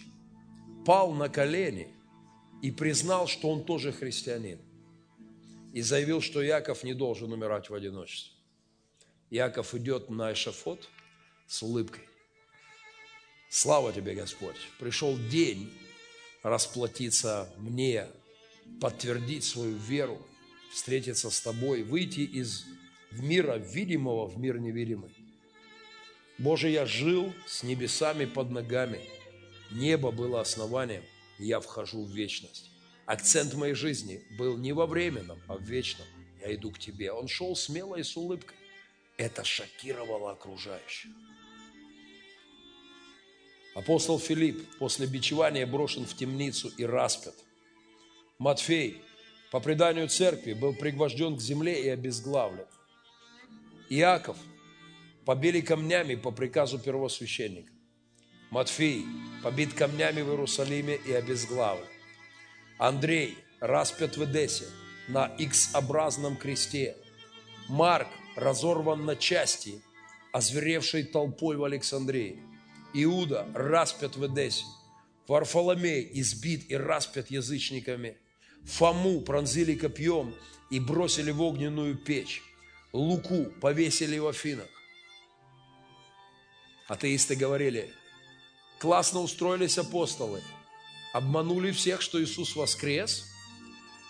пал 0.85 1.13
на 1.13 1.29
колени 1.29 1.93
и 2.61 2.71
признал, 2.71 3.27
что 3.27 3.49
он 3.49 3.65
тоже 3.65 3.91
христианин. 3.91 4.59
И 5.73 5.81
заявил, 5.81 6.21
что 6.21 6.45
Иаков 6.45 6.83
не 6.83 6.93
должен 6.93 7.31
умирать 7.33 7.69
в 7.69 7.73
одиночестве. 7.73 8.33
Иаков 9.29 9.75
идет 9.75 10.09
на 10.09 10.31
эшафот 10.31 10.87
с 11.47 11.61
улыбкой. 11.61 12.03
Слава 13.49 13.91
тебе, 13.91 14.15
Господь! 14.15 14.55
Пришел 14.79 15.17
день 15.17 15.71
расплатиться 16.43 17.49
мне, 17.57 18.07
подтвердить 18.79 19.43
свою 19.43 19.75
веру, 19.75 20.21
встретиться 20.71 21.29
с 21.29 21.41
тобой, 21.41 21.83
выйти 21.83 22.21
из 22.21 22.65
мира 23.21 23.57
видимого 23.57 24.27
в 24.27 24.37
мир 24.37 24.59
невидимый. 24.59 25.15
Боже, 26.37 26.69
я 26.69 26.85
жил 26.85 27.33
с 27.47 27.63
небесами 27.63 28.25
под 28.25 28.51
ногами, 28.51 28.99
небо 29.71 30.11
было 30.11 30.41
основанием, 30.41 31.03
и 31.39 31.45
я 31.45 31.59
вхожу 31.59 32.03
в 32.03 32.09
вечность. 32.09 32.71
Акцент 33.05 33.53
моей 33.53 33.75
жизни 33.75 34.23
был 34.37 34.57
не 34.57 34.73
во 34.73 34.87
временном, 34.87 35.39
а 35.47 35.55
в 35.55 35.61
вечном. 35.61 36.07
Я 36.41 36.55
иду 36.55 36.71
к 36.71 36.79
тебе. 36.79 37.11
Он 37.11 37.27
шел 37.27 37.55
смело 37.55 37.95
и 37.95 38.03
с 38.03 38.17
улыбкой. 38.17 38.57
Это 39.17 39.43
шокировало 39.43 40.31
окружающих. 40.31 41.11
Апостол 43.75 44.19
Филипп 44.19 44.77
после 44.77 45.05
бичевания 45.05 45.65
брошен 45.65 46.05
в 46.05 46.15
темницу 46.15 46.69
и 46.77 46.85
распят. 46.85 47.35
Матфей, 48.39 49.01
по 49.51 49.59
преданию 49.59 50.07
церкви, 50.07 50.53
был 50.53 50.73
пригвожден 50.73 51.35
к 51.35 51.41
земле 51.41 51.83
и 51.83 51.89
обезглавлен. 51.89 52.65
Иаков 53.89 54.37
побили 55.25 55.61
камнями 55.61 56.15
по 56.15 56.31
приказу 56.31 56.79
первосвященника. 56.79 57.71
Матфей 58.49 59.05
побит 59.43 59.73
камнями 59.73 60.21
в 60.21 60.29
Иерусалиме 60.29 60.95
и 60.95 61.11
обезглавлен. 61.11 61.85
Андрей 62.79 63.37
распят 63.59 64.17
в 64.17 64.23
Эдессе 64.23 64.65
на 65.07 65.27
X-образном 65.27 66.35
кресте. 66.35 66.95
Марк 67.69 68.07
разорван 68.35 69.05
на 69.05 69.15
части, 69.15 69.81
озверевшей 70.31 71.03
толпой 71.03 71.57
в 71.57 71.63
Александрии. 71.63 72.39
Иуда 72.93 73.47
распят 73.53 74.15
в 74.15 74.25
Эдессе. 74.25 74.65
Варфоломей 75.27 76.09
избит 76.13 76.71
и 76.71 76.75
распят 76.75 77.29
язычниками. 77.29 78.17
Фому 78.63 79.21
пронзили 79.21 79.75
копьем 79.75 80.33
и 80.71 80.79
бросили 80.79 81.29
в 81.31 81.41
огненную 81.41 81.95
печь. 81.97 82.41
Луку 82.95 83.51
повесили 83.59 84.17
в 84.17 84.25
Афинах. 84.25 84.69
Атеисты 86.87 87.35
говорили, 87.35 87.93
классно 88.79 89.19
устроились 89.19 89.77
апостолы, 89.77 90.41
обманули 91.11 91.71
всех, 91.71 92.01
что 92.01 92.23
Иисус 92.23 92.55
воскрес, 92.55 93.25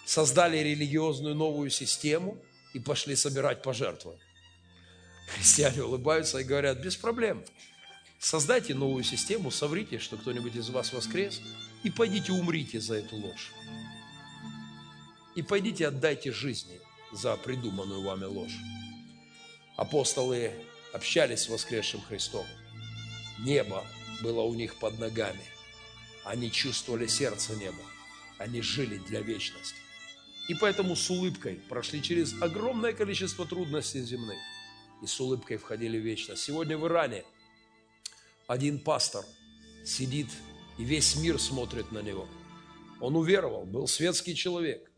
создали 0.06 0.58
религиозную 0.58 1.34
новую 1.34 1.72
систему 1.72 2.38
и 2.76 2.80
пошли 2.80 3.16
собирать 3.16 3.64
пожертвы. 3.64 4.20
Христиане 5.30 5.82
улыбаются 5.82 6.38
и 6.38 6.44
говорят, 6.44 6.78
без 6.78 6.96
проблем. 6.96 7.44
Создайте 8.20 8.76
новую 8.76 9.04
систему, 9.04 9.50
соврите, 9.50 9.98
что 9.98 10.16
кто-нибудь 10.16 10.56
из 10.56 10.70
вас 10.70 10.94
воскрес, 10.94 11.42
и 11.84 11.90
пойдите 11.90 12.34
умрите 12.34 12.80
за 12.80 12.98
эту 12.98 13.16
ложь. 13.16 13.52
И 15.36 15.42
пойдите 15.42 15.88
отдайте 15.88 16.32
жизни 16.32 16.80
за 17.12 17.36
придуманную 17.38 18.02
вами 18.02 18.26
ложь. 18.26 18.58
Апостолы 19.78 20.52
общались 20.94 21.42
с 21.42 21.50
воскресшим 21.50 22.02
Христом, 22.02 22.46
небо 23.40 23.86
было 24.22 24.42
у 24.42 24.54
них 24.54 24.76
под 24.76 25.00
ногами. 25.00 25.44
Они 26.24 26.52
чувствовали 26.52 27.08
сердце 27.08 27.56
неба. 27.56 27.84
Они 28.38 28.62
жили 28.62 28.98
для 28.98 29.22
вечности. 29.22 29.76
И 30.48 30.56
поэтому 30.56 30.96
с 30.96 31.10
улыбкой 31.10 31.56
прошли 31.70 32.02
через 32.02 32.40
огромное 32.42 32.94
количество 32.94 33.46
трудностей 33.46 34.02
земных. 34.02 34.38
И 35.02 35.08
с 35.08 35.20
улыбкой 35.20 35.58
входили 35.58 35.98
в 35.98 36.02
вечность. 36.02 36.44
Сегодня 36.44 36.78
в 36.78 36.88
Иране 36.88 37.24
один 38.48 38.80
пастор 38.80 39.26
сидит, 39.86 40.28
и 40.78 40.84
весь 40.84 41.16
мир 41.16 41.40
смотрит 41.40 41.92
на 41.92 42.00
него. 42.00 42.28
Он 43.02 43.16
уверовал, 43.16 43.66
был 43.66 43.88
светский 43.88 44.36
человек. 44.36 44.92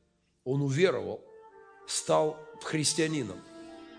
Он 0.43 0.61
уверовал, 0.61 1.23
стал 1.87 2.39
христианином. 2.61 3.39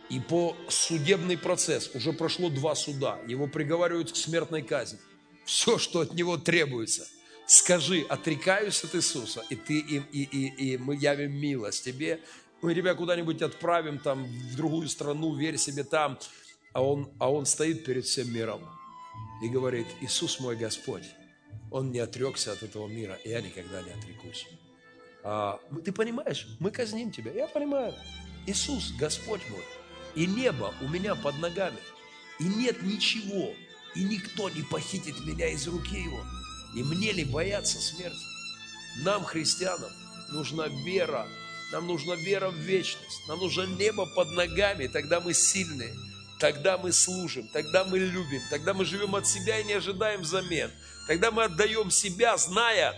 И 0.08 0.20
по 0.20 0.56
судебный 0.68 1.36
процесс, 1.36 1.90
уже 1.94 2.12
прошло 2.12 2.48
два 2.48 2.74
суда, 2.74 3.18
его 3.26 3.46
приговаривают 3.46 4.12
к 4.12 4.16
смертной 4.16 4.62
казни. 4.62 4.98
Все, 5.44 5.78
что 5.78 6.00
от 6.00 6.14
него 6.14 6.36
требуется– 6.36 7.06
скажи, 7.48 8.04
отрекаюсь 8.08 8.84
от 8.84 8.94
Иисуса, 8.94 9.42
и 9.48 9.56
ты 9.56 9.80
им, 9.80 10.06
и, 10.12 10.22
и, 10.22 10.72
и 10.72 10.76
мы 10.76 10.96
явим 10.96 11.32
милость 11.32 11.84
тебе. 11.84 12.20
Мы 12.60 12.74
тебя 12.74 12.94
куда-нибудь 12.94 13.40
отправим 13.42 13.98
там 13.98 14.24
в 14.24 14.56
другую 14.56 14.88
страну, 14.88 15.34
верь 15.34 15.56
себе 15.56 15.82
там. 15.82 16.18
А 16.72 16.82
он, 16.82 17.10
а 17.18 17.32
он 17.32 17.46
стоит 17.46 17.84
перед 17.84 18.04
всем 18.04 18.32
миром 18.32 18.60
и 19.42 19.48
говорит, 19.48 19.86
Иисус 20.00 20.38
мой 20.40 20.56
Господь, 20.56 21.04
Он 21.70 21.90
не 21.90 22.00
отрекся 22.00 22.52
от 22.52 22.62
этого 22.62 22.86
мира, 22.86 23.14
и 23.24 23.30
я 23.30 23.40
никогда 23.40 23.82
не 23.82 23.90
отрекусь. 23.90 24.46
А, 25.24 25.60
ты 25.84 25.92
понимаешь, 25.92 26.46
мы 26.60 26.70
казним 26.70 27.10
тебя. 27.10 27.32
Я 27.32 27.46
понимаю. 27.46 27.94
Иисус, 28.46 28.92
Господь 28.92 29.42
мой, 29.50 29.64
и 30.14 30.26
небо 30.26 30.74
у 30.80 30.88
меня 30.88 31.14
под 31.14 31.38
ногами, 31.38 31.78
и 32.38 32.44
нет 32.44 32.82
ничего, 32.82 33.52
и 33.94 34.04
никто 34.04 34.48
не 34.48 34.62
похитит 34.62 35.20
меня 35.26 35.48
из 35.48 35.66
руки 35.68 35.96
Его. 35.96 36.24
И 36.74 36.82
мне 36.82 37.12
ли 37.12 37.24
бояться 37.24 37.78
смерти? 37.78 38.24
Нам, 39.02 39.24
христианам, 39.24 39.90
нужна 40.30 40.68
вера. 40.68 41.26
Нам 41.72 41.86
нужна 41.86 42.14
вера 42.16 42.50
в 42.50 42.56
вечность. 42.56 43.28
Нам 43.28 43.38
нужно 43.38 43.66
небо 43.66 44.06
под 44.06 44.30
ногами. 44.30 44.86
Тогда 44.86 45.20
мы 45.20 45.34
сильные. 45.34 45.94
Тогда 46.38 46.78
мы 46.78 46.92
служим. 46.92 47.48
Тогда 47.48 47.84
мы 47.84 47.98
любим. 47.98 48.40
Тогда 48.50 48.74
мы 48.74 48.84
живем 48.84 49.14
от 49.14 49.26
себя 49.26 49.58
и 49.60 49.64
не 49.64 49.74
ожидаем 49.74 50.22
взамен. 50.22 50.70
Тогда 51.06 51.30
мы 51.30 51.44
отдаем 51.44 51.90
себя, 51.90 52.36
зная, 52.36 52.94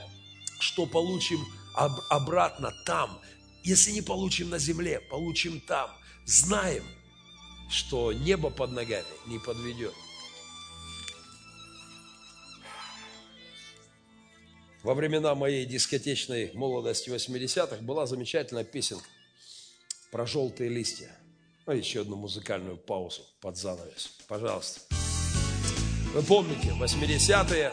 что 0.60 0.86
получим 0.86 1.44
об- 1.74 2.00
обратно 2.10 2.72
там. 2.84 3.20
Если 3.62 3.90
не 3.92 4.02
получим 4.02 4.50
на 4.50 4.58
земле, 4.58 5.00
получим 5.10 5.60
там. 5.60 5.90
Знаем, 6.24 6.84
что 7.70 8.12
небо 8.12 8.50
под 8.50 8.72
ногами 8.72 9.06
не 9.26 9.38
подведет. 9.38 9.94
Во 14.82 14.94
времена 14.94 15.34
моей 15.34 15.66
дискотечной 15.66 16.52
молодости 16.54 17.10
80-х 17.10 17.76
была 17.82 18.06
замечательная 18.06 18.64
песенка 18.64 19.04
про 20.10 20.26
желтые 20.26 20.70
листья. 20.70 21.14
Ну, 21.66 21.74
еще 21.74 22.00
одну 22.00 22.16
музыкальную 22.16 22.78
паузу 22.78 23.22
под 23.40 23.58
занавес. 23.58 24.10
Пожалуйста. 24.26 24.80
Вы 26.14 26.22
помните, 26.22 26.70
80-е, 26.80 27.72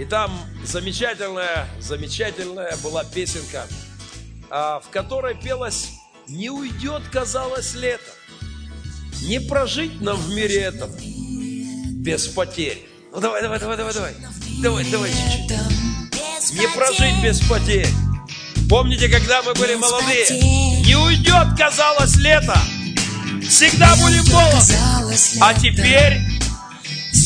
и 0.00 0.04
там 0.06 0.32
замечательная, 0.64 1.68
замечательная 1.78 2.74
была 2.78 3.04
песенка, 3.04 3.66
а, 4.48 4.80
в 4.80 4.88
которой 4.88 5.34
пелось 5.34 5.90
«Не 6.26 6.48
уйдет, 6.48 7.02
казалось, 7.12 7.74
лето, 7.74 8.10
не 9.22 9.40
прожить 9.40 10.00
нам 10.00 10.16
в 10.16 10.30
мире 10.30 10.62
этом 10.62 10.90
без 12.02 12.28
потерь». 12.28 12.88
Ну 13.12 13.20
давай, 13.20 13.42
давай, 13.42 13.60
давай, 13.60 13.76
давай, 13.76 13.92
давай, 13.92 14.14
давай, 14.62 14.90
давай 14.90 15.10
чуть-чуть 15.10 16.58
не 16.58 16.66
прожить 16.68 17.22
без 17.22 17.40
потерь. 17.40 17.88
Помните, 18.70 19.08
когда 19.08 19.42
мы 19.42 19.52
были 19.52 19.74
молодые? 19.74 20.26
Не 20.30 20.96
уйдет, 20.96 21.58
казалось, 21.58 22.16
лето. 22.16 22.58
Всегда 23.46 23.94
будем 23.96 24.24
молоды. 24.32 24.74
А 25.42 25.52
теперь 25.52 26.39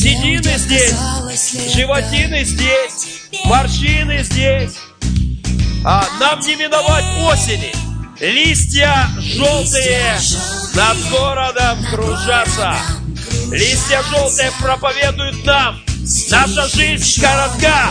седины 0.05 0.55
здесь, 0.59 1.73
животины 1.73 2.43
здесь, 2.43 3.27
морщины 3.45 4.23
здесь. 4.23 4.75
А 5.83 6.05
нам 6.19 6.39
не 6.41 6.55
миновать 6.55 7.05
осени. 7.23 7.73
Листья 8.19 9.09
желтые 9.17 10.15
над 10.75 11.09
городом 11.09 11.83
кружатся. 11.89 12.75
Листья 13.51 14.03
желтые 14.11 14.51
проповедуют 14.61 15.43
нам. 15.43 15.81
Наша 16.29 16.67
жизнь 16.67 17.19
коротка. 17.19 17.87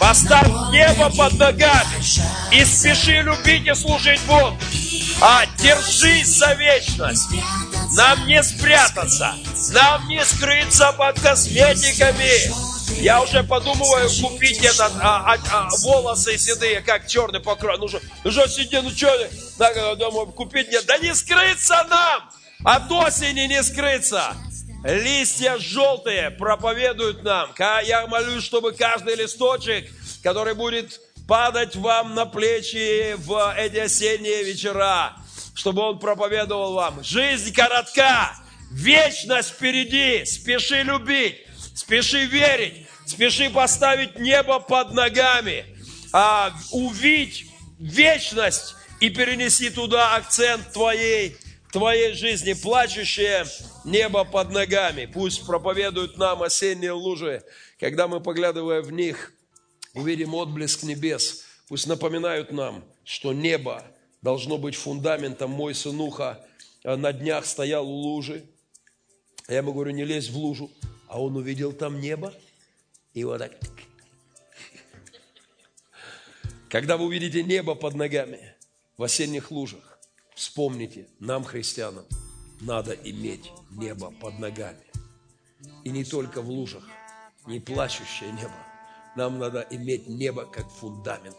Поставь 0.00 0.48
небо 0.72 1.10
под 1.16 1.34
ногами 1.38 2.02
и 2.50 2.64
спеши 2.64 3.22
любить 3.22 3.68
и 3.68 3.74
служить 3.74 4.20
Богу. 4.22 4.58
А 5.24 5.46
держись 5.56 6.38
за 6.38 6.54
вечность. 6.54 7.30
Нам 7.96 8.26
не 8.26 8.42
спрятаться, 8.42 9.36
нам 9.72 10.08
не 10.08 10.24
скрыться 10.24 10.92
под 10.98 11.20
косметиками. 11.20 12.50
Я 13.00 13.22
уже 13.22 13.44
подумываю 13.44 14.10
купить 14.20 14.58
этот 14.64 14.92
а, 15.00 15.34
а, 15.34 15.38
а, 15.52 15.68
волосы 15.78 16.36
седые, 16.38 16.80
как 16.80 17.06
черный 17.06 17.38
покрой. 17.38 17.78
Ну 17.78 17.86
что, 17.86 18.00
ну 18.24 18.30
ну 18.82 18.90
что, 18.90 19.28
так, 19.58 19.96
думаю, 19.96 20.26
купить 20.26 20.72
нет. 20.72 20.86
Да 20.86 20.98
не 20.98 21.14
скрыться 21.14 21.86
нам! 21.88 22.28
От 22.64 22.90
осени 22.90 23.42
не 23.42 23.62
скрыться. 23.62 24.34
Листья 24.82 25.56
желтые 25.58 26.32
проповедуют 26.32 27.22
нам. 27.22 27.54
Я 27.84 28.08
молюсь, 28.08 28.42
чтобы 28.42 28.72
каждый 28.72 29.14
листочек, 29.14 29.88
который 30.24 30.54
будет 30.54 31.00
падать 31.32 31.76
вам 31.76 32.14
на 32.14 32.26
плечи 32.26 33.14
в 33.14 33.54
эти 33.56 33.78
осенние 33.78 34.42
вечера, 34.44 35.16
чтобы 35.54 35.80
он 35.80 35.98
проповедовал 35.98 36.74
вам. 36.74 37.02
Жизнь 37.02 37.54
коротка, 37.54 38.36
вечность 38.70 39.52
впереди. 39.52 40.26
Спеши 40.26 40.82
любить, 40.82 41.38
спеши 41.74 42.26
верить, 42.26 42.86
спеши 43.06 43.48
поставить 43.48 44.18
небо 44.18 44.58
под 44.58 44.92
ногами, 44.92 45.64
а, 46.12 46.52
увидеть 46.70 47.46
вечность 47.78 48.74
и 49.00 49.08
перенеси 49.08 49.70
туда 49.70 50.16
акцент 50.16 50.70
твоей 50.74 51.38
твоей 51.72 52.12
жизни, 52.12 52.52
плачущее 52.52 53.46
небо 53.86 54.24
под 54.24 54.50
ногами. 54.50 55.06
Пусть 55.06 55.46
проповедуют 55.46 56.18
нам 56.18 56.42
осенние 56.42 56.92
лужи, 56.92 57.42
когда 57.80 58.06
мы, 58.06 58.20
поглядывая 58.20 58.82
в 58.82 58.92
них, 58.92 59.32
увидим 59.94 60.34
отблеск 60.34 60.82
небес. 60.82 61.44
Пусть 61.68 61.86
напоминают 61.86 62.52
нам, 62.52 62.84
что 63.04 63.32
небо 63.32 63.84
должно 64.20 64.58
быть 64.58 64.74
фундаментом. 64.74 65.50
Мой 65.50 65.74
сынуха 65.74 66.44
на 66.84 67.12
днях 67.12 67.46
стоял 67.46 67.88
у 67.88 67.94
лужи. 67.94 68.44
Я 69.48 69.58
ему 69.58 69.72
говорю, 69.72 69.92
не 69.92 70.04
лезь 70.04 70.28
в 70.28 70.36
лужу. 70.36 70.70
А 71.08 71.20
он 71.20 71.36
увидел 71.36 71.72
там 71.72 72.00
небо. 72.00 72.32
И 73.14 73.24
вот 73.24 73.38
так. 73.38 73.52
Когда 76.68 76.96
вы 76.96 77.06
увидите 77.06 77.42
небо 77.42 77.74
под 77.74 77.94
ногами 77.94 78.54
в 78.96 79.02
осенних 79.02 79.50
лужах, 79.50 79.92
Вспомните, 80.34 81.06
нам, 81.20 81.44
христианам, 81.44 82.04
надо 82.60 82.92
иметь 82.94 83.52
небо 83.70 84.10
под 84.10 84.38
ногами. 84.38 84.84
И 85.84 85.90
не 85.90 86.04
только 86.04 86.42
в 86.42 86.48
лужах, 86.48 86.84
не 87.46 87.60
плачущее 87.60 88.32
небо. 88.32 88.71
Нам 89.14 89.38
надо 89.38 89.66
иметь 89.70 90.08
небо 90.08 90.46
как 90.46 90.68
фундамент 90.70 91.36